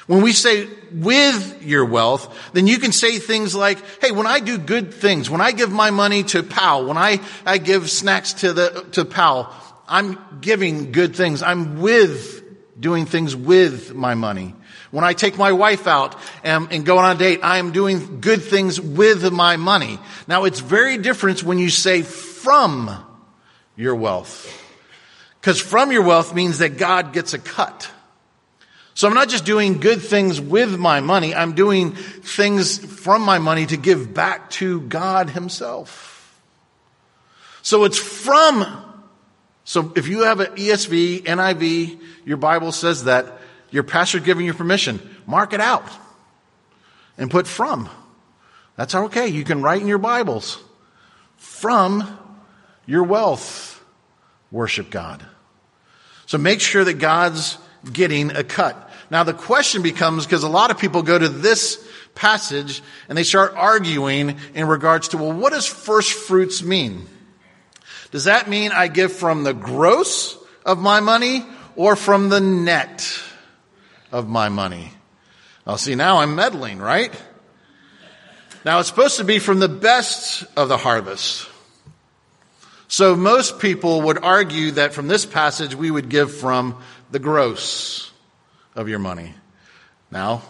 When 0.07 0.21
we 0.21 0.33
say 0.33 0.69
with 0.93 1.63
your 1.63 1.87
wealth, 1.87 2.51
then 2.53 2.67
you 2.67 2.79
can 2.79 2.93
say 2.93 3.19
things 3.19 3.55
like, 3.55 3.79
hey, 4.01 4.11
when 4.11 4.27
I 4.27 4.41
do 4.41 4.59
good 4.59 4.93
things, 4.93 5.31
when 5.31 5.41
I 5.41 5.53
give 5.53 5.73
my 5.73 5.91
money 5.91 6.25
to 6.25 6.43
Pal, 6.43 6.87
when 6.87 6.99
I, 6.99 7.21
I 7.47 7.59
give 7.59 7.91
snacks 7.91 8.35
to 8.35 8.53
the, 8.53 8.87
to 8.93 9.05
Pal, 9.07 9.55
I'm 9.89 10.19
giving 10.41 10.93
good 10.93 11.17
things. 11.17 11.43
I'm 11.43 11.81
with 11.81 12.43
doing 12.79 13.07
things 13.07 13.35
with 13.35 13.95
my 13.95 14.15
money. 14.15 14.55
When 14.91 15.05
I 15.05 15.13
take 15.13 15.39
my 15.39 15.53
wife 15.53 15.87
out 15.87 16.17
and, 16.45 16.71
and 16.71 16.85
go 16.85 16.99
on 16.99 17.17
a 17.17 17.19
date, 17.19 17.41
I 17.43 17.59
am 17.59 17.73
doing 17.73 18.21
good 18.21 18.43
things 18.43 18.81
with 18.81 19.33
my 19.33 19.57
money. 19.57 19.99
Now 20.29 20.45
it's 20.45 20.61
very 20.61 20.99
different 20.99 21.43
when 21.43 21.59
you 21.59 21.71
say 21.71 22.03
from 22.03 22.91
your 23.75 23.95
wealth. 23.95 24.61
Because 25.41 25.61
from 25.61 25.93
your 25.93 26.03
wealth 26.03 26.35
means 26.35 26.59
that 26.59 26.79
God 26.79 27.13
gets 27.13 27.35
a 27.35 27.39
cut. 27.39 27.91
So 28.95 29.09
I'm 29.09 29.15
not 29.15 29.29
just 29.29 29.45
doing 29.45 29.81
good 29.81 30.01
things 30.01 30.41
with 30.41 30.79
my 30.79 31.01
money, 31.01 31.35
I'm 31.35 31.55
doing 31.55 31.93
things 31.93 32.79
from 32.79 33.23
my 33.23 33.39
money 33.39 33.67
to 33.67 33.77
give 33.77 34.15
back 34.15 34.51
to 34.51 34.81
God 34.83 35.31
Himself. 35.31 36.41
So 37.63 37.85
it's 37.85 37.99
from. 37.99 38.65
So 39.65 39.93
if 39.97 40.07
you 40.07 40.25
have 40.25 40.41
an 40.41 40.55
ESV, 40.55 41.23
NIV, 41.25 42.01
your 42.25 42.37
Bible 42.37 42.71
says 42.71 43.05
that, 43.05 43.41
your 43.71 43.83
pastor 43.83 44.21
giving 44.21 44.47
you 44.47 44.55
permission, 44.55 45.01
mark 45.27 45.53
it 45.53 45.61
out 45.61 45.89
and 47.19 47.31
put 47.31 47.47
from. 47.49 47.89
That's 48.77 48.95
okay. 48.95 49.29
You 49.29 49.45
can 49.45 49.63
write 49.63 49.81
in 49.81 49.89
your 49.89 49.99
Bibles. 49.99 50.63
From 51.37 52.19
your 52.87 53.03
wealth, 53.03 53.83
worship 54.51 54.91
God. 54.91 55.25
So 56.27 56.39
make 56.39 56.61
sure 56.61 56.85
that 56.85 56.95
God's 56.95 57.59
getting 57.93 58.31
a 58.31 58.45
cut. 58.45 58.91
Now 59.11 59.25
the 59.25 59.35
question 59.35 59.83
becomes, 59.83 60.25
because 60.25 60.43
a 60.43 60.49
lot 60.49 60.71
of 60.71 60.79
people 60.79 61.03
go 61.03 61.19
to 61.19 61.29
this 61.29 61.87
passage 62.15 62.83
and 63.09 63.19
they 63.19 63.25
start 63.25 63.55
arguing 63.55 64.39
in 64.55 64.67
regards 64.67 65.09
to, 65.09 65.19
well, 65.19 65.33
what 65.33 65.53
does 65.53 65.67
first 65.67 66.13
fruits 66.13 66.63
mean? 66.63 67.07
Does 68.11 68.25
that 68.25 68.49
mean 68.49 68.73
I 68.73 68.89
give 68.89 69.13
from 69.13 69.45
the 69.45 69.53
gross 69.53 70.37
of 70.65 70.79
my 70.79 71.01
money 71.01 71.45
or 71.77 71.97
from 71.97 72.29
the 72.29 72.41
net 72.41 73.21
of 74.13 74.29
my 74.29 74.49
money? 74.49 74.93
Well, 75.67 75.79
see, 75.79 75.95
now 75.95 76.19
I'm 76.19 76.37
meddling, 76.37 76.79
right? 76.79 77.13
Now 78.65 78.79
it's 78.79 78.89
supposed 78.89 79.17
to 79.17 79.25
be 79.25 79.39
from 79.39 79.59
the 79.59 79.69
best 79.69 80.45
of 80.57 80.69
the 80.69 80.77
harvest. 80.77 81.49
So 82.95 83.17
most 83.17 83.59
people 83.59 84.03
would 84.03 84.23
argue 84.23 84.71
that 84.71 84.95
from 84.95 85.09
this 85.09 85.27
passage 85.27 85.75
we 85.75 85.91
would 85.91 86.09
give 86.09 86.33
from 86.33 86.81
the 87.11 87.19
gross 87.19 88.13
of 88.77 88.89
your 88.89 89.01
money. 89.01 89.35
Now, 90.13 90.43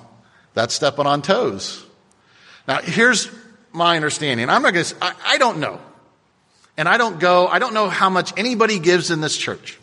that's 0.53 0.75
stepping 0.75 1.07
on 1.07 1.23
toes. 1.23 1.83
Now, 2.69 2.83
here's 2.83 3.31
my 3.73 3.97
understanding. 3.97 4.51
I'm 4.51 4.61
not 4.61 4.75
going 4.75 4.85
to, 4.85 4.95
I, 5.01 5.15
I 5.25 5.39
don't 5.39 5.59
know. 5.59 5.81
And 6.77 6.87
I 6.87 6.99
don't 6.99 7.19
go, 7.19 7.47
I 7.47 7.59
don't 7.59 7.73
know 7.73 7.89
how 7.89 8.11
much 8.11 8.35
anybody 8.37 8.79
gives 8.79 9.11
in 9.11 9.23
this 9.23 9.39
church. 9.39 9.79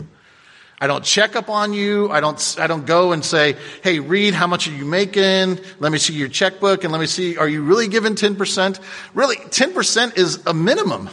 I 0.80 0.86
don't 0.86 1.04
check 1.04 1.36
up 1.36 1.50
on 1.50 1.74
you. 1.74 2.12
I 2.12 2.20
don't, 2.20 2.58
I 2.60 2.68
don't 2.68 2.86
go 2.86 3.12
and 3.12 3.26
say, 3.26 3.56
hey, 3.84 3.98
read, 3.98 4.36
how 4.36 4.46
much 4.46 4.68
are 4.68 4.72
you 4.72 4.86
making? 4.86 5.60
Let 5.80 5.92
me 5.92 5.98
see 5.98 6.14
your 6.14 6.30
checkbook 6.30 6.84
and 6.84 6.94
let 6.94 7.02
me 7.02 7.08
see, 7.08 7.38
are 7.38 7.48
you 7.48 7.64
really 7.64 7.88
giving 7.88 8.14
10%? 8.14 8.80
Really, 9.16 9.38
10% 9.38 10.16
is 10.16 10.46
a 10.46 10.54
minimum. 10.54 11.10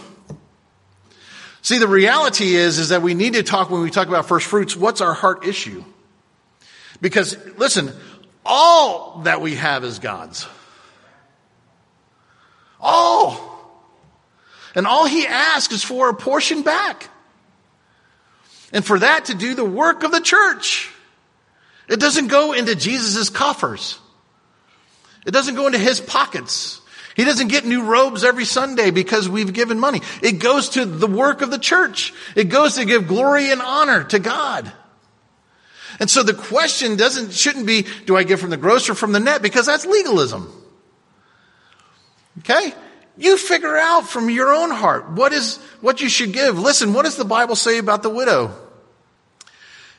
See, 1.62 1.78
the 1.78 1.88
reality 1.88 2.54
is, 2.54 2.78
is 2.78 2.90
that 2.90 3.02
we 3.02 3.14
need 3.14 3.34
to 3.34 3.42
talk 3.42 3.70
when 3.70 3.82
we 3.82 3.90
talk 3.90 4.08
about 4.08 4.26
first 4.26 4.46
fruits, 4.46 4.76
what's 4.76 5.00
our 5.00 5.14
heart 5.14 5.46
issue? 5.46 5.84
Because 7.00 7.36
listen, 7.56 7.92
all 8.44 9.20
that 9.24 9.40
we 9.40 9.54
have 9.56 9.84
is 9.84 9.98
God's. 9.98 10.46
All. 12.80 13.48
And 14.74 14.86
all 14.86 15.06
he 15.06 15.26
asks 15.26 15.74
is 15.74 15.84
for 15.84 16.08
a 16.08 16.14
portion 16.14 16.62
back. 16.62 17.08
And 18.72 18.84
for 18.84 18.98
that 18.98 19.26
to 19.26 19.34
do 19.34 19.54
the 19.54 19.64
work 19.64 20.02
of 20.02 20.12
the 20.12 20.20
church. 20.20 20.90
It 21.88 21.98
doesn't 21.98 22.28
go 22.28 22.52
into 22.52 22.74
Jesus' 22.74 23.30
coffers. 23.30 23.98
It 25.26 25.30
doesn't 25.30 25.54
go 25.54 25.66
into 25.66 25.78
his 25.78 26.00
pockets. 26.00 26.80
He 27.18 27.24
doesn't 27.24 27.48
get 27.48 27.66
new 27.66 27.82
robes 27.82 28.22
every 28.22 28.44
Sunday 28.44 28.92
because 28.92 29.28
we've 29.28 29.52
given 29.52 29.80
money. 29.80 30.02
It 30.22 30.38
goes 30.38 30.68
to 30.70 30.84
the 30.84 31.08
work 31.08 31.42
of 31.42 31.50
the 31.50 31.58
church. 31.58 32.14
It 32.36 32.44
goes 32.44 32.76
to 32.76 32.84
give 32.84 33.08
glory 33.08 33.50
and 33.50 33.60
honor 33.60 34.04
to 34.04 34.20
God. 34.20 34.70
And 35.98 36.08
so 36.08 36.22
the 36.22 36.32
question 36.32 36.94
doesn't, 36.94 37.32
shouldn't 37.32 37.66
be, 37.66 37.86
do 38.06 38.16
I 38.16 38.22
give 38.22 38.38
from 38.38 38.50
the 38.50 38.56
gross 38.56 38.88
or 38.88 38.94
from 38.94 39.10
the 39.10 39.18
net? 39.18 39.42
Because 39.42 39.66
that's 39.66 39.84
legalism. 39.84 40.48
Okay? 42.38 42.72
You 43.16 43.36
figure 43.36 43.76
out 43.76 44.08
from 44.08 44.30
your 44.30 44.54
own 44.54 44.70
heart 44.70 45.10
what 45.10 45.32
is, 45.32 45.56
what 45.80 46.00
you 46.00 46.08
should 46.08 46.32
give. 46.32 46.56
Listen, 46.56 46.92
what 46.92 47.04
does 47.04 47.16
the 47.16 47.24
Bible 47.24 47.56
say 47.56 47.78
about 47.78 48.04
the 48.04 48.10
widow? 48.10 48.54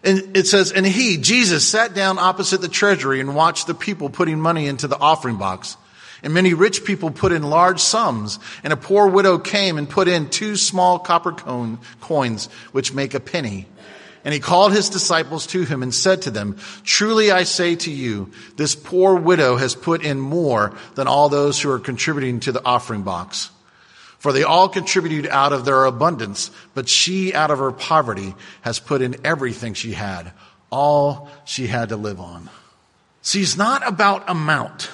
And 0.05 0.37
it 0.37 0.47
says, 0.47 0.71
and 0.71 0.85
he, 0.85 1.17
Jesus, 1.17 1.67
sat 1.67 1.93
down 1.93 2.17
opposite 2.17 2.61
the 2.61 2.69
treasury 2.69 3.19
and 3.19 3.35
watched 3.35 3.67
the 3.67 3.73
people 3.73 4.09
putting 4.09 4.39
money 4.39 4.67
into 4.67 4.87
the 4.87 4.97
offering 4.97 5.35
box. 5.35 5.75
And 6.21 6.33
many 6.33 6.53
rich 6.53 6.83
people 6.83 7.11
put 7.11 7.31
in 7.31 7.43
large 7.43 7.79
sums, 7.79 8.39
and 8.63 8.73
a 8.73 8.77
poor 8.77 9.07
widow 9.07 9.37
came 9.37 9.77
and 9.77 9.89
put 9.89 10.07
in 10.07 10.29
two 10.29 10.55
small 10.55 10.99
copper 10.99 11.31
coins, 11.31 12.49
which 12.71 12.93
make 12.93 13.13
a 13.13 13.19
penny. 13.19 13.67
And 14.25 14.33
he 14.33 14.39
called 14.39 14.73
his 14.73 14.89
disciples 14.89 15.47
to 15.47 15.63
him 15.63 15.81
and 15.81 15.93
said 15.93 16.23
to 16.23 16.31
them, 16.31 16.57
Truly 16.83 17.31
I 17.31 17.43
say 17.43 17.75
to 17.77 17.91
you, 17.91 18.31
this 18.57 18.75
poor 18.75 19.15
widow 19.15 19.55
has 19.55 19.75
put 19.75 20.03
in 20.03 20.19
more 20.19 20.73
than 20.95 21.07
all 21.07 21.29
those 21.29 21.61
who 21.61 21.71
are 21.71 21.79
contributing 21.79 22.41
to 22.41 22.51
the 22.51 22.63
offering 22.65 23.03
box. 23.03 23.49
For 24.17 24.33
they 24.33 24.43
all 24.43 24.67
contributed 24.67 25.27
out 25.27 25.53
of 25.53 25.63
their 25.63 25.85
abundance, 25.85 26.51
but 26.73 26.89
she 26.89 27.33
out 27.33 27.51
of 27.51 27.59
her 27.59 27.71
poverty 27.71 28.35
has 28.61 28.77
put 28.77 29.01
in 29.01 29.25
everything 29.25 29.73
she 29.73 29.93
had, 29.93 30.33
all 30.69 31.29
she 31.45 31.67
had 31.67 31.89
to 31.89 31.95
live 31.95 32.19
on. 32.19 32.49
See, 33.21 33.41
it's 33.41 33.55
not 33.55 33.87
about 33.87 34.29
amount. 34.29 34.89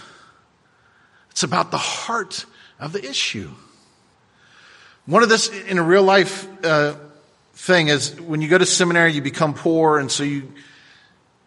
It's 1.35 1.43
about 1.43 1.69
the 1.69 1.77
heart 1.77 2.45
of 2.79 2.93
the 2.93 3.05
issue. 3.05 3.49
One 5.05 5.21
of 5.21 5.27
this 5.27 5.49
in 5.49 5.77
a 5.77 5.83
real 5.83 6.03
life 6.03 6.47
uh, 6.63 6.95
thing 7.55 7.89
is 7.89 8.21
when 8.21 8.41
you 8.41 8.47
go 8.47 8.57
to 8.57 8.65
seminary, 8.65 9.11
you 9.11 9.21
become 9.21 9.53
poor, 9.53 9.99
and 9.99 10.09
so 10.09 10.23
you 10.23 10.53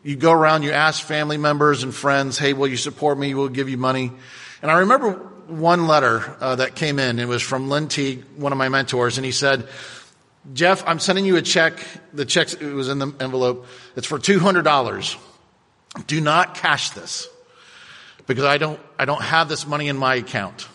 you 0.03 0.15
go 0.15 0.31
around, 0.31 0.63
you 0.63 0.73
ask 0.73 1.03
family 1.03 1.39
members 1.39 1.85
and 1.85 1.95
friends, 1.95 2.37
"Hey, 2.37 2.53
will 2.53 2.69
you 2.69 2.77
support 2.77 3.19
me? 3.19 3.33
We'll 3.33 3.49
give 3.49 3.71
you 3.71 3.79
money." 3.79 4.13
And 4.61 4.71
I 4.71 4.81
remember 4.81 5.13
one 5.47 5.87
letter 5.87 6.37
uh, 6.39 6.57
that 6.57 6.75
came 6.75 6.99
in. 6.99 7.19
It 7.19 7.27
was 7.27 7.41
from 7.41 7.71
Lynn 7.71 7.89
Teague, 7.89 8.25
one 8.37 8.53
of 8.53 8.59
my 8.59 8.69
mentors, 8.69 9.17
and 9.17 9.25
he 9.25 9.33
said, 9.33 9.69
"Jeff, 10.53 10.87
I'm 10.87 10.99
sending 10.99 11.25
you 11.25 11.37
a 11.37 11.43
check. 11.43 11.83
The 12.13 12.27
check 12.27 12.53
it 12.53 12.75
was 12.75 12.91
in 12.91 12.99
the 12.99 13.15
envelope. 13.21 13.67
It's 13.97 14.07
for 14.07 14.19
two 14.19 14.39
hundred 14.39 14.65
dollars. 14.65 15.17
Do 16.07 16.21
not 16.21 16.57
cash 16.57 16.91
this 16.91 17.27
because 18.29 18.45
I 18.45 18.59
don't 18.59 18.79
I 18.97 19.05
don't 19.05 19.23
have 19.23 19.49
this 19.49 19.67
money 19.67 19.89
in 19.89 19.97
my 19.97 20.15
account." 20.15 20.69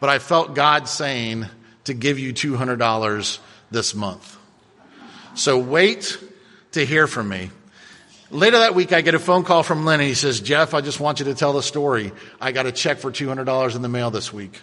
But 0.00 0.10
I 0.10 0.18
felt 0.18 0.54
God 0.54 0.86
saying 0.86 1.46
to 1.84 1.94
give 1.94 2.18
you 2.18 2.34
two 2.34 2.56
hundred 2.56 2.78
dollars 2.78 3.38
this 3.70 3.94
month. 3.94 4.36
So 5.34 5.58
wait 5.58 6.18
to 6.72 6.84
hear 6.84 7.06
from 7.06 7.28
me. 7.28 7.50
Later 8.30 8.58
that 8.58 8.74
week, 8.74 8.92
I 8.92 9.00
get 9.00 9.14
a 9.14 9.18
phone 9.18 9.44
call 9.44 9.62
from 9.62 9.86
and 9.86 10.02
he 10.02 10.14
says, 10.14 10.40
Jeff, 10.40 10.74
I 10.74 10.80
just 10.80 10.98
want 10.98 11.20
you 11.20 11.26
to 11.26 11.34
tell 11.34 11.52
the 11.52 11.62
story. 11.62 12.12
I 12.40 12.52
got 12.52 12.66
a 12.66 12.72
check 12.72 12.98
for 12.98 13.12
$200 13.12 13.76
in 13.76 13.82
the 13.82 13.88
mail 13.88 14.10
this 14.10 14.32
week. 14.32 14.60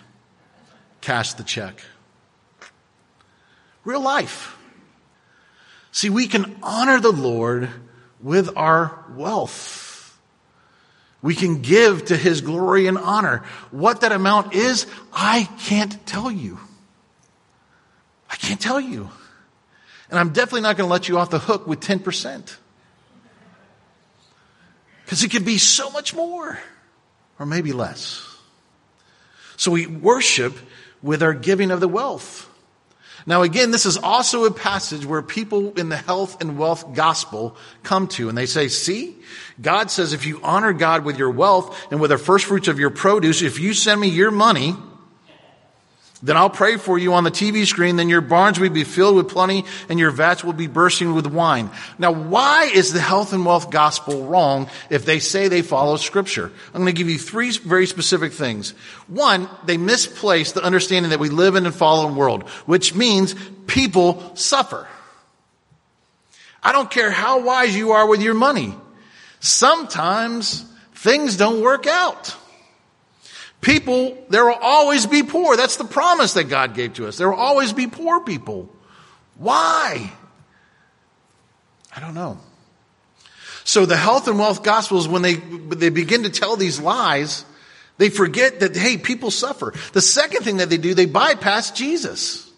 Cash 1.00 1.34
the 1.34 1.44
check. 1.44 1.82
Real 3.84 4.01
life. 4.01 4.58
See, 5.91 6.10
we 6.10 6.27
can 6.27 6.58
honor 6.62 7.00
the 7.00 7.12
Lord 7.12 7.70
with 8.22 8.56
our 8.58 9.06
wealth. 9.15 9.90
We 11.22 11.36
can 11.36 11.62
give 11.62 12.06
to 12.06 12.18
his 12.18 12.42
glory 12.42 12.88
and 12.88 12.98
honor. 12.98 13.44
What 13.70 14.01
that 14.01 14.12
amount 14.12 14.54
is, 14.54 14.88
I 15.13 15.48
can't 15.60 16.06
tell 16.08 16.32
you. 16.32 16.60
I 18.30 18.36
can't 18.36 18.60
tell 18.60 18.80
you. 18.80 19.10
And 20.10 20.20
I'm 20.20 20.34
definitely 20.34 20.62
not 20.62 20.78
going 20.78 20.88
to 20.88 20.92
let 20.92 21.08
you 21.08 21.18
off 21.18 21.30
the 21.30 21.40
hook 21.40 21.68
with 21.68 21.80
10%. 21.80 22.56
Because 25.06 25.24
it 25.24 25.30
could 25.30 25.46
be 25.46 25.58
so 25.58 25.90
much 25.92 26.13
more, 26.13 26.58
or 27.38 27.46
maybe 27.46 27.72
less. 27.72 28.28
So 29.58 29.72
we 29.72 29.86
worship 29.86 30.58
with 31.04 31.22
our 31.22 31.34
giving 31.34 31.70
of 31.70 31.80
the 31.80 31.88
wealth. 31.88 32.50
Now 33.25 33.44
again, 33.44 33.72
this 33.72 33.86
is 33.86 33.98
also 33.98 34.46
a 34.46 34.51
passage 34.51 35.06
where 35.06 35.22
people 35.22 35.74
in 35.74 35.90
the 35.90 35.98
health 35.98 36.42
and 36.42 36.58
wealth 36.58 36.94
gospel 36.94 37.56
come 37.84 38.08
to 38.10 38.30
and 38.30 38.38
they 38.38 38.46
say, 38.46 38.68
see, 38.68 39.16
God 39.62 39.92
says 39.92 40.13
if 40.13 40.25
you 40.25 40.40
honor 40.44 40.74
God 40.74 41.06
with 41.06 41.18
your 41.18 41.32
wealth 41.32 41.88
and 41.92 42.00
with 42.01 42.12
the 42.12 42.18
first 42.18 42.46
fruits 42.46 42.68
of 42.68 42.80
your 42.80 42.90
produce, 42.90 43.42
if 43.42 43.60
you 43.60 43.74
send 43.74 44.01
me 44.01 44.08
your 44.08 44.32
money, 44.32 44.75
then 46.24 46.38
I'll 46.38 46.50
pray 46.50 46.78
for 46.78 47.00
you 47.00 47.13
on 47.13 47.24
the 47.24 47.32
TV 47.32 47.66
screen. 47.66 47.96
Then 47.96 48.10
your 48.10 48.22
barns 48.22 48.60
will 48.60 48.70
be 48.70 48.84
filled 48.84 49.16
with 49.16 49.30
plenty 49.30 49.66
and 49.90 50.00
your 50.00 50.12
vats 50.12 50.44
will 50.44 50.54
be 50.54 50.68
bursting 50.68 51.13
with 51.13 51.25
wine. 51.25 51.72
Now, 51.98 52.12
why 52.12 52.66
is 52.66 52.94
the 52.94 53.01
health 53.01 53.34
and 53.34 53.46
wealth 53.46 53.72
gospel 53.72 54.25
wrong 54.25 54.70
if 54.90 55.06
they 55.06 55.20
say 55.20 55.48
they 55.48 55.63
follow 55.63 55.98
scripture? 55.98 56.51
I'm 56.74 56.82
going 56.82 56.94
to 56.94 56.98
give 56.98 57.10
you 57.10 57.18
three 57.18 57.51
very 57.51 57.88
specific 57.88 58.34
things. 58.34 58.72
One, 59.08 59.50
they 59.66 59.78
misplace 59.78 60.51
the 60.51 60.63
understanding 60.63 61.10
that 61.10 61.20
we 61.20 61.30
live 61.30 61.56
in 61.56 61.66
a 61.66 61.72
fallen 61.72 62.16
world, 62.16 62.44
which 62.68 62.94
means 62.94 63.36
people 63.66 64.36
suffer. 64.36 64.88
I 66.63 66.72
don't 66.72 66.92
care 66.92 67.10
how 67.10 67.42
wise 67.42 67.75
you 67.75 67.94
are 67.94 68.08
with 68.08 68.22
your 68.22 68.36
money. 68.36 68.75
Sometimes 69.40 70.63
things 70.94 71.36
don't 71.36 71.62
work 71.62 71.88
out. 71.88 72.36
People, 73.62 74.18
there 74.30 74.44
will 74.46 74.58
always 74.60 75.06
be 75.06 75.22
poor. 75.22 75.56
That's 75.56 75.77
the 75.77 75.86
promise 75.86 76.34
that 76.34 76.46
God 76.46 76.74
gave 76.74 76.96
to 76.96 77.08
us. 77.08 77.18
There 77.18 77.30
will 77.30 77.38
always 77.38 77.74
be 77.74 77.86
poor 77.86 78.22
people. 78.22 78.70
Why? 79.38 80.12
I 81.96 82.00
don't 82.00 82.15
know. 82.15 82.39
So 83.63 83.86
the 83.86 83.98
health 83.98 84.27
and 84.27 84.39
wealth 84.39 84.63
gospels, 84.63 85.08
when 85.08 85.22
they, 85.22 85.36
they 85.36 85.89
begin 85.89 86.24
to 86.24 86.30
tell 86.30 86.56
these 86.56 86.80
lies, 86.80 87.46
they 88.00 88.10
forget 88.10 88.62
that, 88.62 88.75
hey, 88.75 88.98
people 88.98 89.30
suffer. 89.30 89.74
The 89.94 90.01
second 90.01 90.44
thing 90.44 90.58
that 90.58 90.72
they 90.72 90.77
do, 90.77 90.96
they 90.96 91.06
bypass 91.06 91.70
Jesus. 91.70 92.51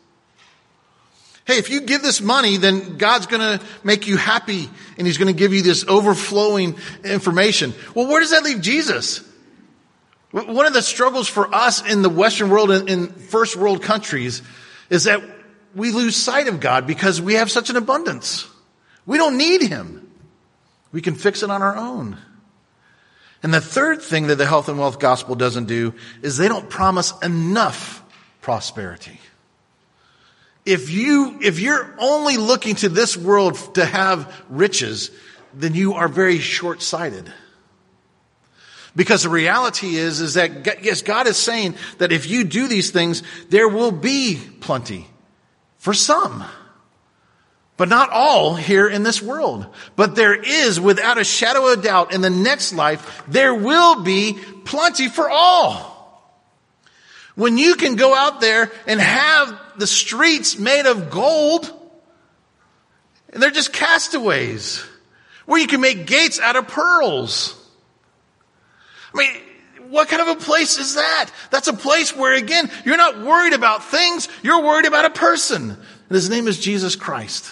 Hey, 1.46 1.58
if 1.58 1.70
you 1.70 1.82
give 1.82 2.02
this 2.02 2.22
money, 2.22 2.56
then 2.56 2.98
God's 2.98 3.26
going 3.26 3.42
to 3.42 3.66
make 3.84 4.08
you 4.08 4.16
happy 4.16 4.70
and 4.98 5.06
he's 5.06 5.18
going 5.18 5.28
to 5.34 5.38
give 5.38 5.54
you 5.54 5.62
this 5.62 5.86
overflowing 5.86 6.78
information. 7.04 7.74
Well, 7.94 8.08
where 8.08 8.22
does 8.22 8.32
that 8.32 8.44
leave 8.44 8.62
Jesus? 8.62 9.30
One 10.34 10.66
of 10.66 10.74
the 10.74 10.82
struggles 10.82 11.28
for 11.28 11.54
us 11.54 11.88
in 11.88 12.02
the 12.02 12.10
Western 12.10 12.50
world, 12.50 12.72
and 12.72 12.90
in 12.90 13.08
first 13.12 13.56
world 13.56 13.84
countries, 13.84 14.42
is 14.90 15.04
that 15.04 15.22
we 15.76 15.92
lose 15.92 16.16
sight 16.16 16.48
of 16.48 16.60
God 16.60 16.88
because 16.88 17.22
we 17.22 17.36
have 17.36 17.52
such 17.52 17.70
an 17.70 17.76
abundance. 17.76 18.48
We 19.06 19.20
don't 19.20 19.38
need 19.38 19.62
him. 19.62 20.12
We 20.92 21.04
can 21.04 21.14
fix 21.14 21.44
it 21.44 21.52
on 21.52 21.62
our 21.62 21.78
own. 21.78 22.18
And 23.44 23.54
the 23.54 23.62
third 23.62 24.02
thing 24.02 24.26
that 24.28 24.38
the 24.38 24.48
health 24.48 24.70
and 24.70 24.80
wealth 24.80 24.98
gospel 24.98 25.36
doesn't 25.36 25.66
do 25.66 25.94
is 26.24 26.36
they 26.38 26.48
don't 26.48 26.68
promise 26.68 27.14
enough 27.22 28.04
prosperity. 28.42 29.20
If 30.66 30.90
you, 30.90 31.38
if 31.44 31.60
you're 31.60 31.94
only 32.00 32.38
looking 32.38 32.74
to 32.78 32.90
this 32.90 33.16
world 33.16 33.76
to 33.76 33.86
have 33.86 34.34
riches, 34.50 35.12
then 35.54 35.76
you 35.76 35.94
are 35.94 36.08
very 36.08 36.40
short-sighted. 36.40 37.32
Because 38.96 39.24
the 39.24 39.30
reality 39.30 39.96
is, 39.96 40.22
is 40.22 40.36
that, 40.36 40.84
yes, 40.84 41.02
God 41.02 41.28
is 41.28 41.38
saying 41.38 41.76
that 41.98 42.12
if 42.12 42.30
you 42.30 42.44
do 42.44 42.68
these 42.68 42.92
things, 42.92 43.24
there 43.50 43.68
will 43.68 43.92
be 43.92 44.40
plenty 44.60 45.08
for 45.78 45.94
some. 45.94 46.44
But 47.76 47.90
not 47.90 48.12
all 48.12 48.56
here 48.56 48.88
in 48.88 49.02
this 49.02 49.20
world. 49.20 49.66
But 49.96 50.16
there 50.16 50.36
is, 50.36 50.80
without 50.80 51.18
a 51.18 51.24
shadow 51.24 51.74
of 51.74 51.82
doubt, 51.82 52.14
in 52.14 52.22
the 52.22 52.30
next 52.30 52.72
life, 52.74 53.24
there 53.28 53.56
will 53.56 54.04
be 54.04 54.38
plenty 54.64 55.10
for 55.10 55.28
all. 55.28 55.92
When 57.34 57.58
you 57.58 57.74
can 57.74 57.96
go 57.96 58.14
out 58.14 58.42
there 58.42 58.72
and 58.86 59.02
have 59.02 59.60
the 59.78 59.88
streets 59.88 60.60
made 60.60 60.86
of 60.86 61.10
gold, 61.10 61.72
and 63.30 63.42
they're 63.42 63.50
just 63.50 63.74
castaways, 63.74 64.86
where 65.48 65.60
you 65.60 65.66
can 65.66 65.82
make 65.82 66.06
gates 66.06 66.40
out 66.40 66.56
of 66.56 66.68
pearls. 66.68 67.60
I 69.14 69.18
mean, 69.18 69.90
what 69.90 70.08
kind 70.10 70.22
of 70.22 70.28
a 70.30 70.36
place 70.40 70.78
is 70.80 70.96
that? 70.96 71.30
That's 71.52 71.68
a 71.68 71.74
place 71.74 72.16
where, 72.16 72.34
again, 72.34 72.70
you're 72.86 72.98
not 72.98 73.22
worried 73.22 73.54
about 73.54 73.84
things, 73.84 74.28
you're 74.42 74.64
worried 74.64 74.86
about 74.86 75.06
a 75.06 75.12
person. 75.12 75.70
And 75.72 76.16
his 76.16 76.30
name 76.30 76.48
is 76.48 76.60
Jesus 76.60 76.96
Christ. 76.96 77.52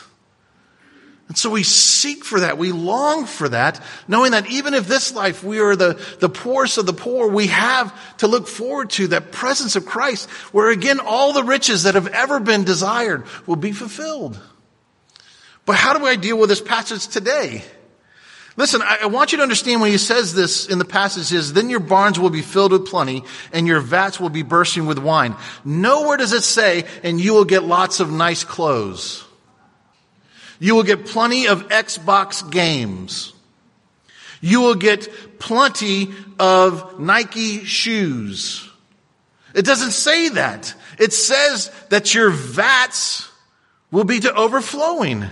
And 1.27 1.38
so 1.38 1.50
we 1.50 1.63
seek 1.63 2.25
for 2.25 2.41
that. 2.41 2.58
We 2.58 2.74
long 2.74 3.25
for 3.25 3.48
that, 3.48 3.82
knowing 4.06 4.32
that 4.32 4.50
even 4.50 4.74
if 4.74 4.86
this 4.88 5.13
life 5.13 5.46
we 5.46 5.60
are 5.60 5.77
the, 5.77 5.94
the 6.20 6.27
poorest 6.27 6.77
of 6.77 6.86
the 6.86 6.91
poor, 6.91 7.30
we 7.30 7.48
have 7.48 8.18
to 8.18 8.27
look 8.27 8.50
forward 8.50 8.89
to 8.91 9.08
that 9.08 9.32
presence 9.32 9.77
of 9.77 9.86
Christ, 9.86 10.30
where 10.51 10.70
again, 10.70 11.00
all 11.00 11.32
the 11.32 11.46
riches 11.46 11.84
that 11.84 11.96
have 11.96 12.08
ever 12.08 12.41
been 12.41 12.65
desired 12.65 13.24
will 13.48 13.56
be 13.56 13.72
fulfilled. 13.72 14.38
But 15.65 15.77
how 15.77 15.98
do 15.98 16.06
I 16.06 16.18
deal 16.18 16.38
with 16.38 16.50
this 16.50 16.60
passage 16.60 17.08
today? 17.08 17.63
Listen, 18.62 18.84
I, 18.84 19.08
want 19.08 19.32
you 19.32 19.38
to 19.38 19.41
understand 19.41 19.82
when 19.82 19.89
he 19.89 19.98
says 19.98 20.36
this 20.36 20.68
in 20.68 20.77
the 20.77 20.86
passage 20.86 21.34
is, 21.34 21.51
then 21.53 21.72
your 21.72 21.80
barns 21.80 22.20
will 22.20 22.30
be 22.30 22.44
filled 22.44 22.74
with 22.74 22.86
plenty 22.86 23.24
and 23.51 23.65
your 23.65 23.80
vats 23.80 24.20
will 24.20 24.30
be 24.30 24.44
bursting 24.44 24.86
with 24.86 25.00
wine. 25.00 25.36
Nowhere 25.65 26.15
does 26.18 26.32
it 26.32 26.44
say, 26.44 26.86
and 27.01 27.20
you 27.20 27.34
will 27.34 27.44
get 27.44 27.63
lots 27.63 28.00
of 28.00 28.12
nice 28.12 28.44
clothes. 28.44 29.25
You 30.60 30.75
will 30.75 30.84
get 30.84 31.08
plenty 31.08 31.48
of 31.48 31.70
Xbox 31.70 32.51
games. 32.51 33.34
You 34.41 34.62
will 34.62 34.75
get 34.75 35.39
plenty 35.39 36.10
of 36.38 37.00
Nike 37.00 37.65
shoes. 37.65 38.70
It 39.56 39.65
doesn't 39.65 39.89
say 39.89 40.30
that. 40.30 40.72
It 41.00 41.13
says 41.13 41.72
that 41.89 42.13
your 42.13 42.30
vats 42.30 43.27
will 43.89 44.03
be 44.03 44.20
to 44.20 44.32
overflowing 44.36 45.25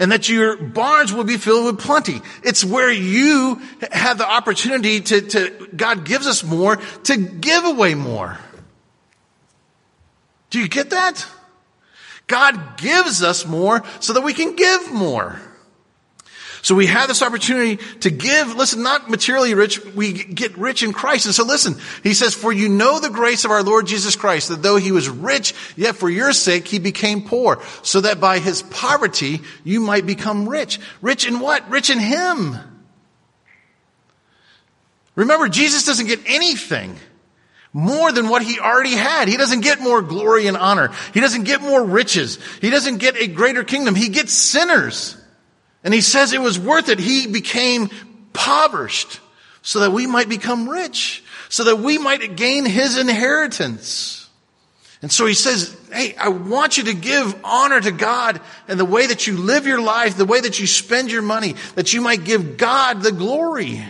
and 0.00 0.10
that 0.10 0.28
your 0.28 0.56
barns 0.56 1.12
will 1.12 1.24
be 1.24 1.36
filled 1.36 1.66
with 1.66 1.78
plenty. 1.78 2.22
It's 2.42 2.64
where 2.64 2.90
you 2.90 3.60
have 3.92 4.16
the 4.18 4.28
opportunity 4.28 5.00
to, 5.02 5.20
to, 5.20 5.68
God 5.76 6.04
gives 6.06 6.26
us 6.26 6.42
more 6.42 6.76
to 7.04 7.16
give 7.16 7.64
away 7.64 7.94
more. 7.94 8.38
Do 10.48 10.58
you 10.58 10.68
get 10.68 10.90
that? 10.90 11.24
God 12.26 12.78
gives 12.78 13.22
us 13.22 13.44
more 13.44 13.84
so 14.00 14.14
that 14.14 14.22
we 14.22 14.32
can 14.32 14.56
give 14.56 14.90
more. 14.90 15.38
So 16.62 16.74
we 16.74 16.86
have 16.86 17.08
this 17.08 17.22
opportunity 17.22 17.76
to 18.00 18.10
give, 18.10 18.54
listen, 18.54 18.82
not 18.82 19.08
materially 19.08 19.54
rich, 19.54 19.82
we 19.94 20.12
get 20.12 20.58
rich 20.58 20.82
in 20.82 20.92
Christ. 20.92 21.24
And 21.26 21.34
so 21.34 21.44
listen, 21.44 21.76
he 22.02 22.12
says, 22.12 22.34
for 22.34 22.52
you 22.52 22.68
know 22.68 23.00
the 23.00 23.08
grace 23.08 23.44
of 23.44 23.50
our 23.50 23.62
Lord 23.62 23.86
Jesus 23.86 24.14
Christ, 24.14 24.50
that 24.50 24.62
though 24.62 24.76
he 24.76 24.92
was 24.92 25.08
rich, 25.08 25.54
yet 25.76 25.96
for 25.96 26.10
your 26.10 26.32
sake 26.32 26.68
he 26.68 26.78
became 26.78 27.22
poor, 27.22 27.62
so 27.82 28.02
that 28.02 28.20
by 28.20 28.40
his 28.40 28.62
poverty 28.62 29.40
you 29.64 29.80
might 29.80 30.06
become 30.06 30.48
rich. 30.48 30.78
Rich 31.00 31.26
in 31.26 31.40
what? 31.40 31.68
Rich 31.70 31.88
in 31.88 31.98
him. 31.98 32.56
Remember, 35.14 35.48
Jesus 35.48 35.86
doesn't 35.86 36.06
get 36.06 36.20
anything 36.26 36.96
more 37.72 38.12
than 38.12 38.28
what 38.28 38.42
he 38.42 38.58
already 38.58 38.94
had. 38.94 39.28
He 39.28 39.36
doesn't 39.36 39.60
get 39.60 39.80
more 39.80 40.02
glory 40.02 40.46
and 40.46 40.56
honor. 40.56 40.92
He 41.14 41.20
doesn't 41.20 41.44
get 41.44 41.60
more 41.60 41.84
riches. 41.84 42.38
He 42.60 42.70
doesn't 42.70 42.98
get 42.98 43.16
a 43.16 43.26
greater 43.26 43.64
kingdom. 43.64 43.94
He 43.94 44.08
gets 44.08 44.32
sinners. 44.32 45.16
And 45.82 45.94
he 45.94 46.00
says 46.00 46.32
it 46.32 46.40
was 46.40 46.58
worth 46.58 46.88
it. 46.88 46.98
He 46.98 47.26
became 47.26 47.90
impoverished 48.30 49.20
so 49.62 49.80
that 49.80 49.92
we 49.92 50.06
might 50.06 50.28
become 50.28 50.68
rich, 50.68 51.22
so 51.48 51.64
that 51.64 51.76
we 51.76 51.98
might 51.98 52.36
gain 52.36 52.64
his 52.64 52.96
inheritance. 52.96 54.28
And 55.02 55.10
so 55.10 55.26
he 55.26 55.34
says, 55.34 55.76
Hey, 55.92 56.14
I 56.16 56.28
want 56.28 56.78
you 56.78 56.84
to 56.84 56.94
give 56.94 57.34
honor 57.44 57.80
to 57.80 57.90
God 57.90 58.40
and 58.68 58.78
the 58.78 58.84
way 58.84 59.06
that 59.06 59.26
you 59.26 59.36
live 59.36 59.66
your 59.66 59.80
life, 59.80 60.16
the 60.16 60.24
way 60.24 60.40
that 60.40 60.60
you 60.60 60.66
spend 60.66 61.10
your 61.10 61.22
money, 61.22 61.54
that 61.74 61.92
you 61.92 62.00
might 62.00 62.24
give 62.24 62.56
God 62.56 63.02
the 63.02 63.12
glory 63.12 63.82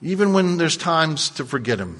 even 0.00 0.32
when 0.32 0.56
there's 0.58 0.76
times 0.76 1.30
to 1.30 1.44
forget 1.44 1.78
him. 1.78 1.98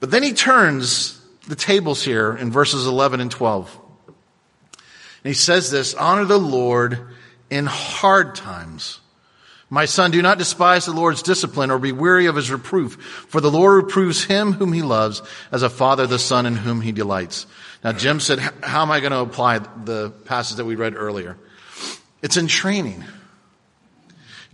But 0.00 0.10
then 0.10 0.22
he 0.22 0.32
turns 0.32 1.20
the 1.46 1.54
tables 1.54 2.02
here 2.02 2.34
in 2.34 2.50
verses 2.50 2.86
11 2.86 3.20
and 3.20 3.30
12. 3.30 3.78
And 5.24 5.30
he 5.30 5.34
says 5.34 5.70
this, 5.70 5.94
honor 5.94 6.24
the 6.24 6.38
Lord 6.38 6.98
in 7.50 7.66
hard 7.66 8.34
times. 8.34 9.00
My 9.70 9.86
son, 9.86 10.10
do 10.10 10.20
not 10.20 10.36
despise 10.36 10.84
the 10.84 10.92
Lord's 10.92 11.22
discipline 11.22 11.70
or 11.70 11.78
be 11.78 11.92
weary 11.92 12.26
of 12.26 12.36
his 12.36 12.50
reproof, 12.50 13.26
for 13.28 13.40
the 13.40 13.50
Lord 13.50 13.84
reproves 13.84 14.22
him 14.22 14.52
whom 14.52 14.72
he 14.74 14.82
loves 14.82 15.22
as 15.50 15.62
a 15.62 15.70
father 15.70 16.06
the 16.06 16.18
son 16.18 16.44
in 16.44 16.56
whom 16.56 16.82
he 16.82 16.92
delights. 16.92 17.46
Now, 17.82 17.92
Jim 17.92 18.20
said, 18.20 18.38
how 18.62 18.82
am 18.82 18.90
I 18.90 19.00
going 19.00 19.12
to 19.12 19.20
apply 19.20 19.58
the 19.58 20.10
passage 20.26 20.58
that 20.58 20.66
we 20.66 20.74
read 20.74 20.94
earlier? 20.94 21.38
It's 22.20 22.36
in 22.36 22.48
training. 22.48 23.02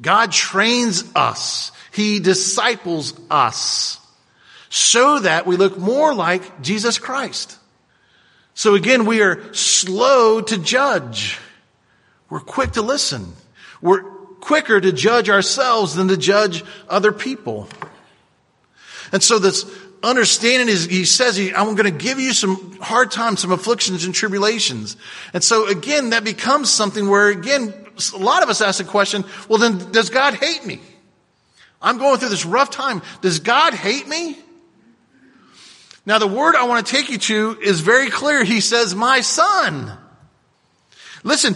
God 0.00 0.30
trains 0.30 1.04
us. 1.16 1.72
He 1.92 2.20
disciples 2.20 3.18
us 3.28 3.98
so 4.70 5.18
that 5.18 5.46
we 5.46 5.56
look 5.56 5.78
more 5.78 6.14
like 6.14 6.62
Jesus 6.62 6.98
Christ. 6.98 7.57
So 8.58 8.74
again, 8.74 9.04
we 9.04 9.22
are 9.22 9.54
slow 9.54 10.40
to 10.40 10.58
judge. 10.58 11.38
We're 12.28 12.40
quick 12.40 12.72
to 12.72 12.82
listen. 12.82 13.34
We're 13.80 14.02
quicker 14.40 14.80
to 14.80 14.90
judge 14.90 15.30
ourselves 15.30 15.94
than 15.94 16.08
to 16.08 16.16
judge 16.16 16.64
other 16.88 17.12
people. 17.12 17.68
And 19.12 19.22
so 19.22 19.38
this 19.38 19.64
understanding 20.02 20.68
is, 20.68 20.86
he 20.86 21.04
says, 21.04 21.38
I'm 21.38 21.76
going 21.76 21.84
to 21.84 21.92
give 21.92 22.18
you 22.18 22.32
some 22.32 22.80
hard 22.80 23.12
times, 23.12 23.38
some 23.42 23.52
afflictions 23.52 24.04
and 24.04 24.12
tribulations. 24.12 24.96
And 25.32 25.44
so 25.44 25.68
again, 25.68 26.10
that 26.10 26.24
becomes 26.24 26.68
something 26.68 27.08
where 27.08 27.28
again, 27.28 27.72
a 28.12 28.18
lot 28.18 28.42
of 28.42 28.48
us 28.48 28.60
ask 28.60 28.78
the 28.78 28.90
question, 28.90 29.24
well 29.48 29.60
then, 29.60 29.92
does 29.92 30.10
God 30.10 30.34
hate 30.34 30.66
me? 30.66 30.80
I'm 31.80 31.98
going 31.98 32.18
through 32.18 32.30
this 32.30 32.44
rough 32.44 32.70
time. 32.70 33.02
Does 33.20 33.38
God 33.38 33.72
hate 33.72 34.08
me? 34.08 34.36
Now 36.08 36.18
the 36.18 36.26
word 36.26 36.56
I 36.56 36.64
want 36.64 36.86
to 36.86 36.90
take 36.90 37.10
you 37.10 37.18
to 37.18 37.58
is 37.60 37.80
very 37.80 38.08
clear. 38.08 38.42
He 38.42 38.62
says, 38.62 38.94
my 38.94 39.20
son. 39.20 39.92
Listen, 41.22 41.54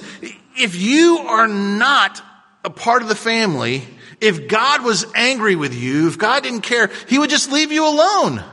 if 0.59 0.77
you 0.77 1.21
are 1.21 1.49
not 1.49 2.23
a 2.63 2.69
part 2.69 3.01
of 3.01 3.09
the 3.09 3.15
family, 3.15 3.83
if 4.21 4.49
God 4.49 4.85
was 4.85 5.07
angry 5.15 5.57
with 5.57 5.75
you, 5.75 6.07
if 6.07 6.19
God 6.19 6.43
didn't 6.43 6.61
care, 6.61 6.91
He 7.09 7.19
would 7.19 7.31
just 7.31 7.51
leave 7.51 7.73
you 7.73 7.89
alone. 7.89 8.45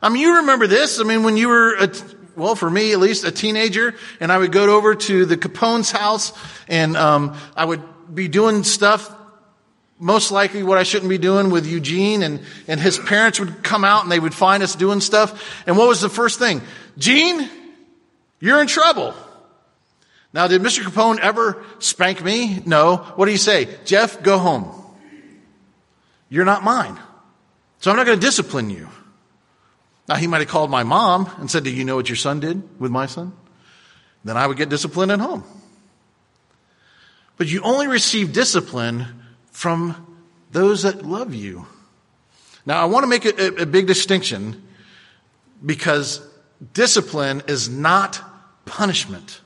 I 0.00 0.08
mean, 0.08 0.22
you 0.22 0.36
remember 0.36 0.66
this. 0.66 0.98
I 0.98 1.04
mean, 1.04 1.22
when 1.22 1.36
you 1.36 1.48
were 1.48 1.74
a, 1.76 1.92
well, 2.34 2.54
for 2.54 2.70
me 2.70 2.92
at 2.92 2.98
least, 2.98 3.24
a 3.24 3.30
teenager, 3.30 3.94
and 4.20 4.32
I 4.32 4.38
would 4.38 4.52
go 4.52 4.74
over 4.74 4.94
to 4.94 5.26
the 5.26 5.36
Capone's 5.36 5.90
house, 5.90 6.32
and 6.66 6.96
um, 6.96 7.36
I 7.54 7.66
would 7.66 7.82
be 8.14 8.26
doing 8.26 8.64
stuff, 8.64 9.14
most 9.98 10.30
likely 10.30 10.62
what 10.62 10.78
I 10.78 10.82
shouldn't 10.82 11.08
be 11.08 11.18
doing 11.18 11.50
with 11.50 11.66
Eugene, 11.66 12.22
and 12.22 12.40
and 12.66 12.80
his 12.80 12.98
parents 12.98 13.40
would 13.40 13.62
come 13.62 13.84
out 13.84 14.02
and 14.02 14.12
they 14.12 14.20
would 14.20 14.34
find 14.34 14.62
us 14.62 14.74
doing 14.74 15.00
stuff. 15.00 15.64
And 15.66 15.76
what 15.76 15.88
was 15.88 16.00
the 16.00 16.08
first 16.08 16.38
thing? 16.38 16.62
Gene, 16.96 17.48
you're 18.40 18.60
in 18.60 18.66
trouble. 18.66 19.14
Now, 20.32 20.46
did 20.46 20.60
Mr. 20.62 20.82
Capone 20.82 21.18
ever 21.18 21.64
spank 21.78 22.22
me? 22.22 22.62
No. 22.66 22.96
What 23.16 23.26
do 23.26 23.32
you 23.32 23.38
say? 23.38 23.68
Jeff, 23.84 24.22
go 24.22 24.38
home. 24.38 24.74
You're 26.28 26.44
not 26.44 26.62
mine. 26.62 26.98
So 27.80 27.90
I'm 27.90 27.96
not 27.96 28.06
going 28.06 28.20
to 28.20 28.26
discipline 28.26 28.70
you. 28.70 28.88
Now, 30.08 30.16
he 30.16 30.26
might 30.26 30.40
have 30.40 30.48
called 30.48 30.70
my 30.70 30.82
mom 30.82 31.30
and 31.38 31.50
said, 31.50 31.64
Do 31.64 31.70
you 31.70 31.84
know 31.84 31.96
what 31.96 32.08
your 32.08 32.16
son 32.16 32.40
did 32.40 32.62
with 32.78 32.90
my 32.90 33.06
son? 33.06 33.32
Then 34.24 34.36
I 34.36 34.46
would 34.46 34.56
get 34.56 34.68
disciplined 34.68 35.12
at 35.12 35.20
home. 35.20 35.44
But 37.36 37.46
you 37.46 37.62
only 37.62 37.86
receive 37.86 38.32
discipline 38.32 39.06
from 39.50 40.18
those 40.50 40.82
that 40.82 41.04
love 41.04 41.34
you. 41.34 41.66
Now, 42.66 42.82
I 42.82 42.84
want 42.86 43.04
to 43.04 43.08
make 43.08 43.24
a, 43.24 43.62
a 43.62 43.66
big 43.66 43.86
distinction 43.86 44.62
because 45.64 46.20
discipline 46.72 47.42
is 47.46 47.68
not 47.68 48.20
punishment. 48.64 49.40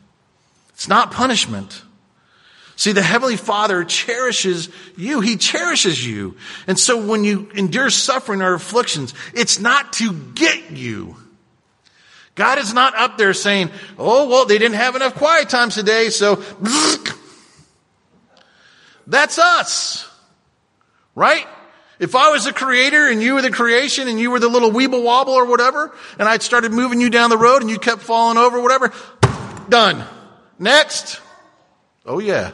It's 0.70 0.88
not 0.88 1.12
punishment. 1.12 1.82
See, 2.76 2.92
the 2.92 3.02
Heavenly 3.02 3.36
Father 3.36 3.84
cherishes 3.84 4.68
you. 4.96 5.20
He 5.20 5.36
cherishes 5.36 6.04
you. 6.04 6.36
And 6.66 6.78
so 6.78 7.06
when 7.06 7.22
you 7.22 7.48
endure 7.54 7.90
suffering 7.90 8.42
or 8.42 8.54
afflictions, 8.54 9.14
it's 9.34 9.60
not 9.60 9.92
to 9.94 10.12
get 10.12 10.72
you. 10.72 11.16
God 12.34 12.58
is 12.58 12.72
not 12.72 12.96
up 12.96 13.18
there 13.18 13.34
saying, 13.34 13.70
oh, 13.98 14.28
well, 14.28 14.46
they 14.46 14.58
didn't 14.58 14.78
have 14.78 14.96
enough 14.96 15.14
quiet 15.14 15.48
times 15.48 15.74
today, 15.74 16.08
so 16.08 16.36
that's 19.06 19.38
us. 19.38 20.08
Right? 21.14 21.46
If 21.98 22.16
I 22.16 22.30
was 22.30 22.46
the 22.46 22.52
creator 22.52 23.08
and 23.08 23.22
you 23.22 23.34
were 23.34 23.42
the 23.42 23.50
creation 23.50 24.08
and 24.08 24.18
you 24.18 24.30
were 24.30 24.40
the 24.40 24.48
little 24.48 24.70
weeble 24.70 25.04
wobble 25.04 25.34
or 25.34 25.44
whatever, 25.44 25.94
and 26.18 26.28
I'd 26.28 26.42
started 26.42 26.72
moving 26.72 27.00
you 27.00 27.10
down 27.10 27.30
the 27.30 27.38
road 27.38 27.62
and 27.62 27.70
you 27.70 27.78
kept 27.78 28.02
falling 28.02 28.38
over, 28.38 28.60
whatever, 28.60 28.92
done. 29.68 30.04
Next. 30.58 31.20
Oh 32.04 32.18
yeah. 32.18 32.50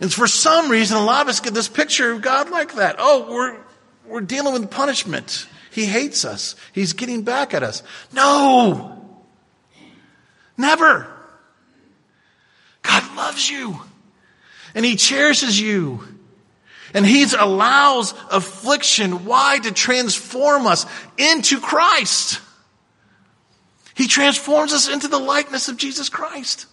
and 0.00 0.12
for 0.12 0.28
some 0.28 0.70
reason, 0.70 0.96
a 0.96 1.04
lot 1.04 1.22
of 1.22 1.28
us 1.28 1.40
get 1.40 1.52
this 1.52 1.68
picture 1.68 2.12
of 2.12 2.22
God 2.22 2.50
like 2.50 2.74
that. 2.76 2.96
Oh, 2.98 3.32
we're, 3.32 3.56
we're 4.06 4.20
dealing 4.20 4.52
with 4.52 4.70
punishment. 4.70 5.48
He 5.72 5.86
hates 5.86 6.24
us. 6.24 6.54
He's 6.72 6.92
getting 6.92 7.22
back 7.22 7.54
at 7.54 7.64
us. 7.64 7.82
No! 8.12 9.20
Never! 10.56 11.17
Loves 13.18 13.50
you. 13.50 13.80
And 14.76 14.84
He 14.84 14.94
cherishes 14.94 15.60
you. 15.60 16.04
And 16.94 17.04
He 17.04 17.26
allows 17.36 18.14
affliction. 18.30 19.24
Why? 19.24 19.58
To 19.58 19.72
transform 19.72 20.68
us 20.68 20.86
into 21.18 21.60
Christ. 21.60 22.40
He 23.96 24.06
transforms 24.06 24.72
us 24.72 24.88
into 24.88 25.08
the 25.08 25.18
likeness 25.18 25.66
of 25.66 25.76
Jesus 25.76 26.08
Christ. 26.08 26.66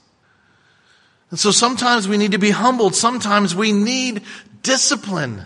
And 1.32 1.40
so 1.40 1.50
sometimes 1.50 2.08
we 2.08 2.18
need 2.18 2.34
to 2.34 2.38
be 2.38 2.52
humbled. 2.52 2.94
Sometimes 2.94 3.56
we 3.56 3.72
need 3.72 4.22
discipline. 4.62 5.42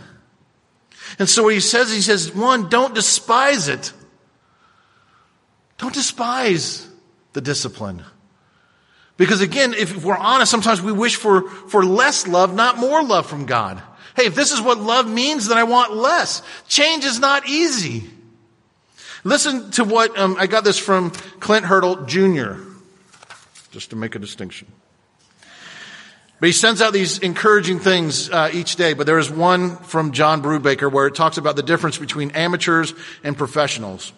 And 1.17 1.29
so 1.29 1.43
what 1.43 1.53
he 1.53 1.61
says, 1.61 1.93
he 1.93 2.01
says, 2.01 2.35
one, 2.35 2.67
don't 2.67 2.93
despise 2.93 3.69
it. 3.69 3.93
Don't 5.77 5.93
despise 5.93 6.85
the 7.31 7.39
discipline. 7.39 8.03
Because 9.19 9.41
again, 9.41 9.73
if 9.73 10.05
we're 10.05 10.17
honest, 10.17 10.49
sometimes 10.49 10.81
we 10.81 10.93
wish 10.93 11.17
for, 11.17 11.49
for 11.49 11.85
less 11.85 12.25
love, 12.25 12.55
not 12.55 12.77
more 12.77 13.03
love 13.03 13.25
from 13.27 13.45
God. 13.45 13.83
Hey, 14.15 14.27
if 14.27 14.33
this 14.33 14.53
is 14.53 14.61
what 14.61 14.79
love 14.79 15.09
means, 15.09 15.49
then 15.49 15.57
I 15.57 15.65
want 15.65 15.93
less. 15.93 16.41
Change 16.69 17.03
is 17.03 17.19
not 17.19 17.45
easy. 17.45 18.09
Listen 19.25 19.71
to 19.71 19.83
what 19.83 20.17
um, 20.17 20.37
I 20.39 20.47
got 20.47 20.63
this 20.63 20.79
from 20.79 21.11
Clint 21.41 21.65
Hurdle 21.65 22.05
Jr., 22.05 22.53
just 23.71 23.89
to 23.89 23.97
make 23.97 24.15
a 24.15 24.19
distinction. 24.19 24.71
But 26.39 26.47
he 26.47 26.53
sends 26.53 26.81
out 26.81 26.93
these 26.93 27.19
encouraging 27.19 27.79
things 27.79 28.29
uh, 28.29 28.49
each 28.53 28.77
day. 28.77 28.93
But 28.93 29.05
there 29.05 29.19
is 29.19 29.29
one 29.29 29.75
from 29.75 30.13
John 30.13 30.41
Brubaker 30.41 30.89
where 30.89 31.07
it 31.07 31.15
talks 31.15 31.37
about 31.37 31.57
the 31.57 31.63
difference 31.63 31.97
between 31.97 32.31
amateurs 32.31 32.93
and 33.21 33.37
professionals. 33.37 34.13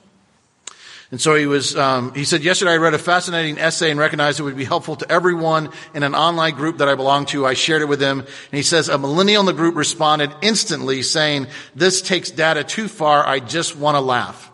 And 1.12 1.20
so 1.20 1.36
he 1.36 1.46
was, 1.46 1.76
um, 1.76 2.14
he 2.14 2.24
said, 2.24 2.42
yesterday 2.42 2.72
I 2.72 2.78
read 2.78 2.94
a 2.94 2.98
fascinating 2.98 3.60
essay 3.60 3.92
and 3.92 4.00
recognized 4.00 4.40
it 4.40 4.44
would 4.44 4.56
be 4.56 4.64
helpful 4.64 4.96
to 4.96 5.12
everyone 5.12 5.70
in 5.94 6.04
an 6.04 6.16
online 6.16 6.56
group 6.56 6.78
that 6.78 6.88
I 6.88 6.96
belong 6.96 7.26
to. 7.28 7.46
I 7.46 7.54
shared 7.54 7.82
it 7.82 7.90
with 7.90 8.02
him. 8.02 8.20
And 8.20 8.28
he 8.52 8.64
says, 8.64 8.88
a 8.88 8.98
millennial 8.98 9.42
in 9.42 9.46
the 9.46 9.54
group 9.54 9.76
responded 9.76 10.32
instantly 10.42 11.02
saying, 11.02 11.48
this 11.76 12.02
takes 12.02 12.32
data 12.32 12.64
too 12.64 12.88
far. 12.88 13.28
I 13.28 13.42
just 13.42 13.76
want 13.76 13.96
to 13.96 14.02
laugh. 14.02 14.50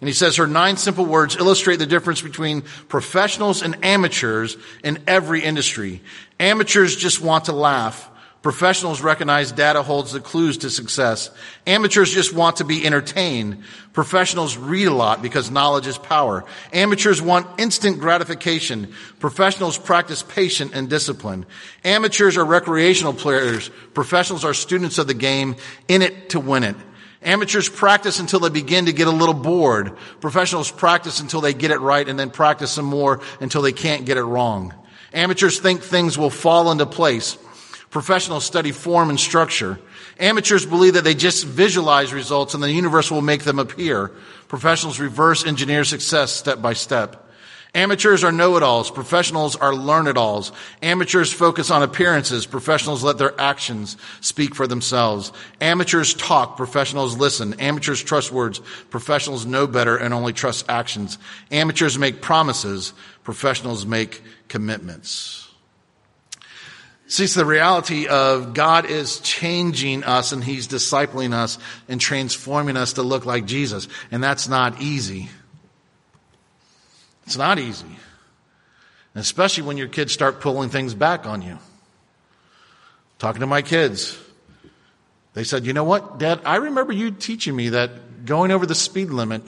And 0.00 0.08
he 0.08 0.14
says 0.14 0.36
her 0.36 0.46
nine 0.46 0.78
simple 0.78 1.04
words 1.04 1.36
illustrate 1.36 1.76
the 1.76 1.86
difference 1.86 2.22
between 2.22 2.62
professionals 2.88 3.62
and 3.62 3.84
amateurs 3.84 4.56
in 4.82 5.02
every 5.06 5.42
industry. 5.42 6.00
Amateurs 6.38 6.96
just 6.96 7.20
want 7.20 7.44
to 7.44 7.52
laugh. 7.52 8.09
Professionals 8.42 9.02
recognize 9.02 9.52
data 9.52 9.82
holds 9.82 10.12
the 10.12 10.20
clues 10.20 10.56
to 10.58 10.70
success. 10.70 11.30
Amateurs 11.66 12.10
just 12.10 12.32
want 12.32 12.56
to 12.56 12.64
be 12.64 12.86
entertained. 12.86 13.64
Professionals 13.92 14.56
read 14.56 14.86
a 14.86 14.94
lot 14.94 15.20
because 15.20 15.50
knowledge 15.50 15.86
is 15.86 15.98
power. 15.98 16.44
Amateurs 16.72 17.20
want 17.20 17.60
instant 17.60 18.00
gratification. 18.00 18.94
Professionals 19.18 19.76
practice 19.76 20.22
patience 20.22 20.72
and 20.72 20.88
discipline. 20.88 21.44
Amateurs 21.84 22.38
are 22.38 22.44
recreational 22.44 23.12
players. 23.12 23.68
Professionals 23.92 24.42
are 24.42 24.54
students 24.54 24.96
of 24.96 25.06
the 25.06 25.12
game 25.12 25.56
in 25.86 26.00
it 26.00 26.30
to 26.30 26.40
win 26.40 26.64
it. 26.64 26.76
Amateurs 27.22 27.68
practice 27.68 28.20
until 28.20 28.40
they 28.40 28.48
begin 28.48 28.86
to 28.86 28.94
get 28.94 29.06
a 29.06 29.10
little 29.10 29.34
bored. 29.34 29.94
Professionals 30.22 30.70
practice 30.70 31.20
until 31.20 31.42
they 31.42 31.52
get 31.52 31.70
it 31.70 31.80
right 31.80 32.08
and 32.08 32.18
then 32.18 32.30
practice 32.30 32.70
some 32.70 32.86
more 32.86 33.20
until 33.40 33.60
they 33.60 33.72
can't 33.72 34.06
get 34.06 34.16
it 34.16 34.22
wrong. 34.22 34.72
Amateurs 35.12 35.60
think 35.60 35.82
things 35.82 36.16
will 36.16 36.30
fall 36.30 36.70
into 36.72 36.86
place. 36.86 37.36
Professionals 37.90 38.44
study 38.44 38.70
form 38.72 39.10
and 39.10 39.18
structure. 39.18 39.78
Amateurs 40.18 40.64
believe 40.64 40.94
that 40.94 41.04
they 41.04 41.14
just 41.14 41.44
visualize 41.44 42.12
results 42.12 42.54
and 42.54 42.62
the 42.62 42.70
universe 42.70 43.10
will 43.10 43.20
make 43.20 43.42
them 43.42 43.58
appear. 43.58 44.12
Professionals 44.48 45.00
reverse 45.00 45.44
engineer 45.44 45.84
success 45.84 46.32
step 46.32 46.62
by 46.62 46.72
step. 46.72 47.26
Amateurs 47.74 48.24
are 48.24 48.32
know-it-alls. 48.32 48.90
Professionals 48.90 49.54
are 49.54 49.74
learn-it-alls. 49.74 50.50
Amateurs 50.82 51.32
focus 51.32 51.70
on 51.70 51.84
appearances. 51.84 52.44
Professionals 52.44 53.04
let 53.04 53.18
their 53.18 53.38
actions 53.40 53.96
speak 54.20 54.56
for 54.56 54.66
themselves. 54.66 55.32
Amateurs 55.60 56.14
talk. 56.14 56.56
Professionals 56.56 57.16
listen. 57.16 57.54
Amateurs 57.60 58.02
trust 58.02 58.32
words. 58.32 58.60
Professionals 58.90 59.46
know 59.46 59.68
better 59.68 59.96
and 59.96 60.12
only 60.12 60.32
trust 60.32 60.64
actions. 60.68 61.16
Amateurs 61.52 61.96
make 61.96 62.20
promises. 62.20 62.92
Professionals 63.22 63.86
make 63.86 64.22
commitments. 64.48 65.49
See, 67.10 67.24
it's 67.24 67.34
the 67.34 67.44
reality 67.44 68.06
of 68.06 68.54
God 68.54 68.86
is 68.86 69.18
changing 69.18 70.04
us 70.04 70.30
and 70.30 70.44
He's 70.44 70.68
discipling 70.68 71.32
us 71.32 71.58
and 71.88 72.00
transforming 72.00 72.76
us 72.76 72.92
to 72.92 73.02
look 73.02 73.26
like 73.26 73.46
Jesus. 73.46 73.88
And 74.12 74.22
that's 74.22 74.46
not 74.46 74.80
easy. 74.80 75.28
It's 77.26 77.36
not 77.36 77.58
easy. 77.58 77.96
Especially 79.16 79.64
when 79.64 79.76
your 79.76 79.88
kids 79.88 80.12
start 80.12 80.40
pulling 80.40 80.70
things 80.70 80.94
back 80.94 81.26
on 81.26 81.42
you. 81.42 81.58
Talking 83.18 83.40
to 83.40 83.46
my 83.48 83.62
kids, 83.62 84.16
they 85.34 85.42
said, 85.42 85.66
You 85.66 85.72
know 85.72 85.82
what, 85.82 86.20
Dad? 86.20 86.40
I 86.44 86.56
remember 86.56 86.92
you 86.92 87.10
teaching 87.10 87.56
me 87.56 87.70
that 87.70 88.24
going 88.24 88.52
over 88.52 88.66
the 88.66 88.76
speed 88.76 89.10
limit 89.10 89.42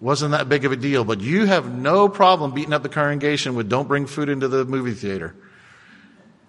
wasn't 0.00 0.32
that 0.32 0.50
big 0.50 0.66
of 0.66 0.72
a 0.72 0.76
deal, 0.76 1.04
but 1.04 1.22
you 1.22 1.46
have 1.46 1.74
no 1.74 2.10
problem 2.10 2.52
beating 2.52 2.74
up 2.74 2.82
the 2.82 2.90
congregation 2.90 3.54
with 3.54 3.70
don't 3.70 3.88
bring 3.88 4.04
food 4.04 4.28
into 4.28 4.48
the 4.48 4.66
movie 4.66 4.92
theater. 4.92 5.34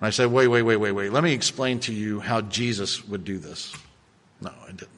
And 0.01 0.07
I 0.07 0.09
said, 0.09 0.31
Wait, 0.31 0.47
wait, 0.47 0.63
wait, 0.63 0.77
wait, 0.77 0.91
wait. 0.91 1.11
Let 1.11 1.23
me 1.23 1.31
explain 1.31 1.79
to 1.81 1.93
you 1.93 2.19
how 2.19 2.41
Jesus 2.41 3.07
would 3.07 3.23
do 3.23 3.37
this. 3.37 3.73
No, 4.41 4.51
I 4.67 4.71
didn't. 4.71 4.89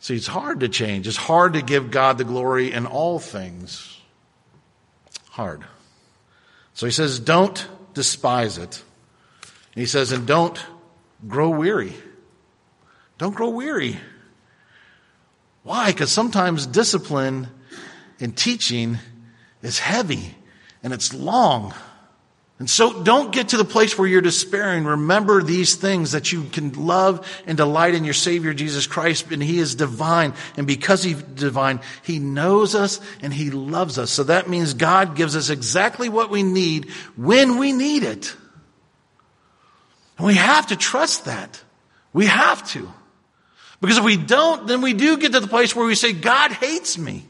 See, 0.00 0.16
it's 0.16 0.26
hard 0.26 0.60
to 0.60 0.68
change. 0.70 1.06
It's 1.06 1.18
hard 1.18 1.52
to 1.52 1.62
give 1.62 1.90
God 1.90 2.16
the 2.16 2.24
glory 2.24 2.72
in 2.72 2.86
all 2.86 3.18
things. 3.18 4.00
Hard. 5.28 5.64
So 6.72 6.86
he 6.86 6.92
says, 6.92 7.20
don't 7.20 7.68
despise 7.92 8.56
it. 8.56 8.82
And 9.74 9.80
he 9.80 9.86
says, 9.86 10.12
and 10.12 10.26
don't 10.26 10.58
grow 11.28 11.50
weary. 11.50 11.92
Don't 13.18 13.34
grow 13.34 13.50
weary. 13.50 13.98
Why? 15.62 15.92
Because 15.92 16.10
sometimes 16.10 16.66
discipline 16.66 17.48
in 18.18 18.32
teaching 18.32 18.98
is 19.62 19.78
heavy 19.78 20.34
and 20.82 20.92
it's 20.92 21.14
long. 21.14 21.74
And 22.58 22.70
so 22.70 23.02
don't 23.02 23.32
get 23.32 23.48
to 23.48 23.56
the 23.56 23.64
place 23.64 23.98
where 23.98 24.06
you're 24.06 24.20
despairing. 24.20 24.84
Remember 24.84 25.42
these 25.42 25.74
things 25.74 26.12
that 26.12 26.30
you 26.30 26.44
can 26.44 26.86
love 26.86 27.42
and 27.44 27.56
delight 27.56 27.94
in 27.94 28.04
your 28.04 28.14
Savior 28.14 28.54
Jesus 28.54 28.86
Christ 28.86 29.32
and 29.32 29.42
He 29.42 29.58
is 29.58 29.74
divine. 29.74 30.34
And 30.56 30.64
because 30.64 31.02
He's 31.02 31.20
divine, 31.20 31.80
He 32.04 32.20
knows 32.20 32.76
us 32.76 33.00
and 33.20 33.34
He 33.34 33.50
loves 33.50 33.98
us. 33.98 34.12
So 34.12 34.22
that 34.24 34.48
means 34.48 34.74
God 34.74 35.16
gives 35.16 35.34
us 35.34 35.50
exactly 35.50 36.08
what 36.08 36.30
we 36.30 36.44
need 36.44 36.90
when 37.16 37.58
we 37.58 37.72
need 37.72 38.04
it. 38.04 38.36
And 40.18 40.26
we 40.28 40.34
have 40.34 40.68
to 40.68 40.76
trust 40.76 41.24
that. 41.24 41.60
We 42.12 42.26
have 42.26 42.64
to. 42.70 42.88
Because 43.80 43.98
if 43.98 44.04
we 44.04 44.16
don't, 44.16 44.68
then 44.68 44.82
we 44.82 44.92
do 44.92 45.16
get 45.16 45.32
to 45.32 45.40
the 45.40 45.48
place 45.48 45.74
where 45.74 45.84
we 45.84 45.96
say, 45.96 46.12
God 46.12 46.52
hates 46.52 46.96
me. 46.96 47.26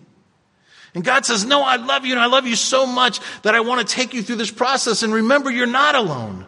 And 0.94 1.02
God 1.02 1.24
says, 1.24 1.44
no, 1.44 1.62
I 1.62 1.76
love 1.76 2.04
you 2.04 2.12
and 2.12 2.20
I 2.20 2.26
love 2.26 2.46
you 2.46 2.56
so 2.56 2.86
much 2.86 3.20
that 3.42 3.54
I 3.54 3.60
want 3.60 3.86
to 3.86 3.94
take 3.94 4.12
you 4.12 4.22
through 4.22 4.36
this 4.36 4.50
process. 4.50 5.02
And 5.02 5.12
remember, 5.12 5.50
you're 5.50 5.66
not 5.66 5.94
alone. 5.94 6.46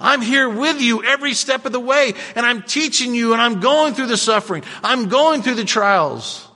I'm 0.00 0.20
here 0.20 0.48
with 0.48 0.80
you 0.80 1.04
every 1.04 1.34
step 1.34 1.64
of 1.66 1.72
the 1.72 1.80
way, 1.80 2.14
and 2.34 2.44
I'm 2.44 2.62
teaching 2.62 3.14
you, 3.14 3.32
and 3.32 3.40
I'm 3.40 3.60
going 3.60 3.94
through 3.94 4.08
the 4.08 4.16
suffering. 4.16 4.64
I'm 4.82 5.08
going 5.08 5.42
through 5.42 5.54
the 5.54 5.64
trials. 5.64 6.46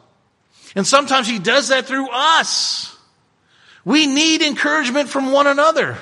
And 0.75 0.87
sometimes 0.87 1.29
He 1.29 1.39
does 1.39 1.69
that 1.69 1.87
through 1.87 2.09
us. 2.11 2.97
We 3.85 4.07
need 4.07 4.43
encouragement 4.43 5.09
from 5.09 5.33
one 5.33 5.47
another. 5.47 5.97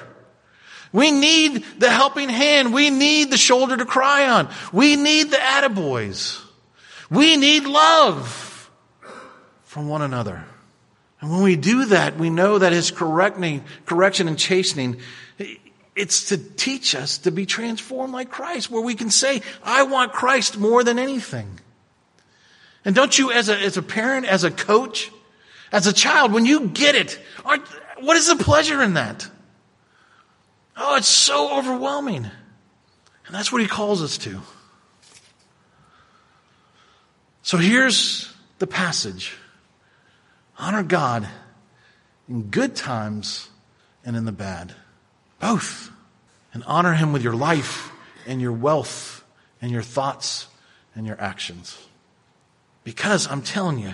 We 0.93 1.11
need 1.11 1.65
the 1.79 1.91
helping 1.91 2.31
hand. 2.31 2.73
We 2.73 2.89
need 2.89 3.31
the 3.31 3.37
shoulder 3.37 3.77
to 3.77 3.85
cry 3.85 4.29
on. 4.29 4.49
We 4.73 4.97
need 4.97 5.31
the 5.31 5.37
attaboys. 5.37 6.43
We 7.11 7.37
need 7.37 7.65
love 7.65 8.46
from 9.77 9.89
one 9.91 10.01
another. 10.01 10.43
And 11.21 11.31
when 11.31 11.43
we 11.43 11.55
do 11.55 11.85
that, 11.85 12.17
we 12.17 12.31
know 12.31 12.59
that 12.59 12.73
His 12.73 12.91
correcting, 12.91 13.63
correction 13.85 14.27
and 14.27 14.39
chastening, 14.39 15.01
it's 15.95 16.31
to 16.31 16.39
teach 16.39 16.95
us 16.95 17.19
to 17.19 17.31
be 17.31 17.45
transformed 17.45 18.15
like 18.15 18.31
Christ, 18.31 18.71
where 18.71 18.81
we 18.81 18.95
can 18.95 19.11
say, 19.11 19.43
I 19.63 19.83
want 19.83 20.15
Christ 20.15 20.57
more 20.57 20.83
than 20.83 20.99
anything. 20.99 21.61
And 22.87 22.95
don't 22.97 23.19
you, 23.19 23.31
as 23.31 23.51
a, 23.51 23.59
as 23.59 23.77
a 23.77 23.83
parent, 23.83 24.25
as 24.25 24.45
a 24.45 24.51
coach, 24.51 25.13
as 25.71 25.87
a 25.87 25.93
child, 25.93 26.33
when 26.33 26.47
you 26.47 26.69
get 26.69 26.95
it, 26.95 27.21
what 28.01 28.17
is 28.17 28.29
the 28.29 28.43
pleasure 28.43 28.83
in 28.83 28.95
that? 28.95 29.29
Oh, 30.75 30.97
it's 30.97 31.07
so 31.07 31.55
overwhelming. 31.59 32.25
And 32.25 33.35
that's 33.35 33.53
what 33.53 33.61
he 33.61 33.69
calls 33.69 34.03
us 34.03 34.17
to. 34.17 34.41
So 37.43 37.59
here's 37.59 38.35
the 38.59 38.67
passage 38.67 39.37
honor 40.59 40.83
God 40.83 41.29
in 42.29 42.45
good 42.45 42.75
times 42.75 43.49
and 44.05 44.17
in 44.17 44.25
the 44.25 44.33
bad. 44.33 44.75
Both. 45.41 45.91
And 46.53 46.65
honor 46.67 46.95
him 46.95 47.13
with 47.13 47.23
your 47.23 47.35
life 47.35 47.91
and 48.27 48.41
your 48.41 48.53
wealth 48.53 49.25
and 49.61 49.71
your 49.71 49.83
thoughts 49.83 50.47
and 50.95 51.07
your 51.07 51.21
actions. 51.21 51.79
Because 52.85 53.31
I'm 53.31 53.43
telling 53.43 53.79
you, 53.79 53.93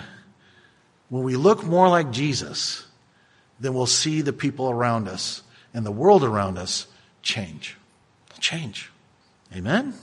when 1.09 1.23
we 1.23 1.35
look 1.35 1.63
more 1.63 1.89
like 1.89 2.11
Jesus, 2.11 2.85
then 3.59 3.73
we'll 3.73 3.85
see 3.85 4.21
the 4.21 4.33
people 4.33 4.69
around 4.69 5.07
us 5.07 5.43
and 5.73 5.85
the 5.85 5.91
world 5.91 6.23
around 6.23 6.57
us 6.57 6.87
change. 7.21 7.77
Change. 8.39 8.91
Amen? 9.55 9.93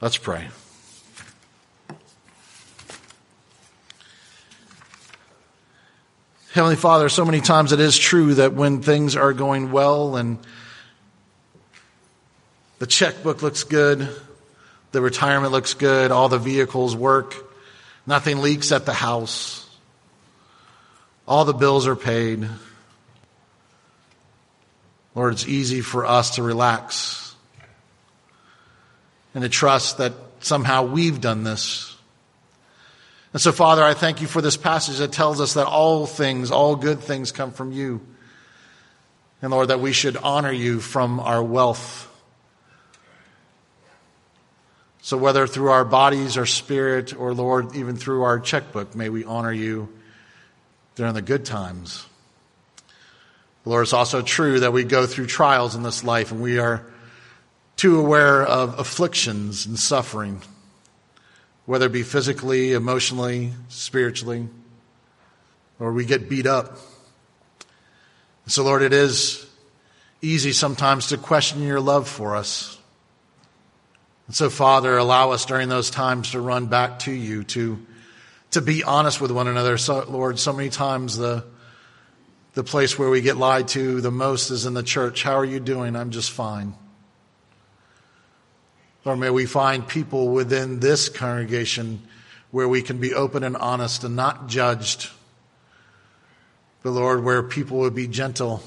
Let's 0.00 0.16
pray. 0.16 0.48
Heavenly 6.52 6.74
Father, 6.74 7.08
so 7.08 7.24
many 7.24 7.40
times 7.40 7.70
it 7.70 7.78
is 7.78 7.96
true 7.96 8.34
that 8.34 8.54
when 8.54 8.82
things 8.82 9.14
are 9.14 9.32
going 9.32 9.70
well 9.70 10.16
and 10.16 10.36
the 12.80 12.88
checkbook 12.88 13.40
looks 13.40 13.62
good, 13.62 14.08
the 14.90 15.00
retirement 15.00 15.52
looks 15.52 15.74
good, 15.74 16.10
all 16.10 16.28
the 16.28 16.38
vehicles 16.38 16.96
work, 16.96 17.36
nothing 18.04 18.40
leaks 18.40 18.72
at 18.72 18.84
the 18.84 18.92
house, 18.92 19.64
all 21.28 21.44
the 21.44 21.54
bills 21.54 21.86
are 21.86 21.94
paid. 21.94 22.48
Lord, 25.14 25.34
it's 25.34 25.46
easy 25.46 25.82
for 25.82 26.04
us 26.04 26.34
to 26.34 26.42
relax 26.42 27.32
and 29.34 29.42
to 29.42 29.48
trust 29.48 29.98
that 29.98 30.14
somehow 30.40 30.82
we've 30.82 31.20
done 31.20 31.44
this. 31.44 31.89
And 33.32 33.40
so, 33.40 33.52
Father, 33.52 33.82
I 33.82 33.94
thank 33.94 34.20
you 34.20 34.26
for 34.26 34.42
this 34.42 34.56
passage 34.56 34.98
that 34.98 35.12
tells 35.12 35.40
us 35.40 35.54
that 35.54 35.66
all 35.66 36.06
things, 36.06 36.50
all 36.50 36.74
good 36.74 37.00
things 37.00 37.30
come 37.30 37.52
from 37.52 37.72
you. 37.72 38.00
And 39.40 39.52
Lord, 39.52 39.68
that 39.68 39.80
we 39.80 39.92
should 39.92 40.16
honor 40.16 40.52
you 40.52 40.80
from 40.80 41.20
our 41.20 41.42
wealth. 41.42 42.08
So, 45.02 45.16
whether 45.16 45.46
through 45.46 45.70
our 45.70 45.84
bodies, 45.84 46.36
our 46.36 46.46
spirit, 46.46 47.16
or 47.16 47.32
Lord, 47.32 47.74
even 47.74 47.96
through 47.96 48.22
our 48.22 48.38
checkbook, 48.38 48.94
may 48.94 49.08
we 49.08 49.24
honor 49.24 49.52
you 49.52 49.88
during 50.96 51.14
the 51.14 51.22
good 51.22 51.44
times. 51.44 52.04
Lord, 53.64 53.84
it's 53.84 53.92
also 53.92 54.22
true 54.22 54.60
that 54.60 54.72
we 54.72 54.84
go 54.84 55.06
through 55.06 55.26
trials 55.26 55.74
in 55.74 55.82
this 55.82 56.02
life 56.02 56.32
and 56.32 56.42
we 56.42 56.58
are 56.58 56.84
too 57.76 57.98
aware 57.98 58.42
of 58.42 58.78
afflictions 58.78 59.64
and 59.64 59.78
suffering, 59.78 60.42
whether 61.70 61.86
it 61.86 61.92
be 61.92 62.02
physically, 62.02 62.72
emotionally, 62.72 63.52
spiritually, 63.68 64.48
or 65.78 65.92
we 65.92 66.04
get 66.04 66.28
beat 66.28 66.44
up. 66.44 66.76
So, 68.48 68.64
Lord, 68.64 68.82
it 68.82 68.92
is 68.92 69.48
easy 70.20 70.50
sometimes 70.50 71.06
to 71.10 71.16
question 71.16 71.62
your 71.62 71.78
love 71.78 72.08
for 72.08 72.34
us. 72.34 72.76
And 74.26 74.34
so, 74.34 74.50
Father, 74.50 74.98
allow 74.98 75.30
us 75.30 75.44
during 75.44 75.68
those 75.68 75.90
times 75.90 76.32
to 76.32 76.40
run 76.40 76.66
back 76.66 76.98
to 77.00 77.12
you, 77.12 77.44
to, 77.44 77.78
to 78.50 78.60
be 78.60 78.82
honest 78.82 79.20
with 79.20 79.30
one 79.30 79.46
another. 79.46 79.78
So, 79.78 80.04
Lord, 80.08 80.40
so 80.40 80.52
many 80.52 80.70
times 80.70 81.16
the 81.16 81.44
the 82.54 82.64
place 82.64 82.98
where 82.98 83.08
we 83.08 83.20
get 83.20 83.36
lied 83.36 83.68
to 83.68 84.00
the 84.00 84.10
most 84.10 84.50
is 84.50 84.66
in 84.66 84.74
the 84.74 84.82
church. 84.82 85.22
How 85.22 85.34
are 85.34 85.44
you 85.44 85.60
doing? 85.60 85.94
I'm 85.94 86.10
just 86.10 86.32
fine. 86.32 86.74
Or 89.04 89.16
may 89.16 89.30
we 89.30 89.46
find 89.46 89.86
people 89.86 90.28
within 90.28 90.80
this 90.80 91.08
congregation 91.08 92.02
where 92.50 92.68
we 92.68 92.82
can 92.82 92.98
be 92.98 93.14
open 93.14 93.44
and 93.44 93.56
honest 93.56 94.04
and 94.04 94.16
not 94.16 94.48
judged. 94.48 95.08
But 96.82 96.90
Lord, 96.90 97.24
where 97.24 97.42
people 97.42 97.78
would 97.78 97.94
be 97.94 98.08
gentle 98.08 98.62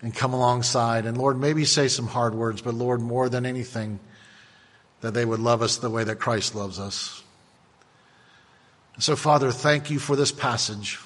and 0.00 0.14
come 0.14 0.32
alongside. 0.32 1.06
And 1.06 1.18
Lord, 1.18 1.38
maybe 1.38 1.64
say 1.64 1.88
some 1.88 2.06
hard 2.06 2.34
words, 2.34 2.62
but 2.62 2.74
Lord, 2.74 3.00
more 3.00 3.28
than 3.28 3.44
anything, 3.44 3.98
that 5.00 5.14
they 5.14 5.24
would 5.24 5.40
love 5.40 5.62
us 5.62 5.76
the 5.78 5.90
way 5.90 6.04
that 6.04 6.16
Christ 6.16 6.54
loves 6.54 6.78
us. 6.78 7.22
so, 8.98 9.14
Father, 9.14 9.52
thank 9.52 9.90
you 9.90 9.98
for 9.98 10.16
this 10.16 10.32
passage 10.32 10.98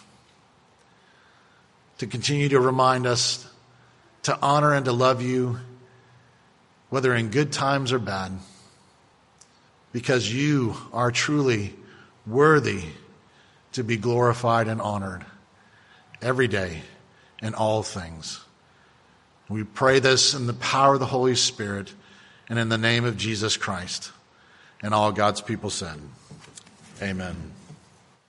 to 1.99 2.07
continue 2.07 2.49
to 2.49 2.59
remind 2.61 3.07
us 3.07 3.49
to 4.23 4.39
honor 4.41 4.73
and 4.73 4.85
to 4.87 4.93
love 4.93 5.21
you, 5.21 5.59
whether 6.93 7.15
in 7.15 7.31
good 7.31 7.51
times 7.51 7.91
or 7.91 7.99
bad, 7.99 8.31
because 9.93 10.31
you 10.31 10.77
are 10.93 11.11
truly 11.11 11.73
worthy 12.27 12.83
to 13.73 13.83
be 13.83 13.97
glorified 13.97 14.69
and 14.69 14.79
honored 14.79 15.25
every 16.21 16.47
day 16.47 16.83
in 17.41 17.55
all 17.55 17.83
things. 17.83 18.45
We 19.49 19.65
pray 19.65 20.01
this 20.01 20.35
in 20.35 20.47
the 20.47 20.53
power 20.53 20.93
of 20.93 21.01
the 21.01 21.07
Holy 21.07 21.35
Spirit 21.35 21.95
and 22.51 22.59
in 22.59 22.69
the 22.69 22.77
name 22.77 23.07
of 23.07 23.17
Jesus 23.17 23.57
Christ. 23.57 24.13
And 24.83 24.93
all 24.93 25.13
God's 25.13 25.41
people 25.41 25.71
said, 25.71 25.99
Amen. 27.01 27.53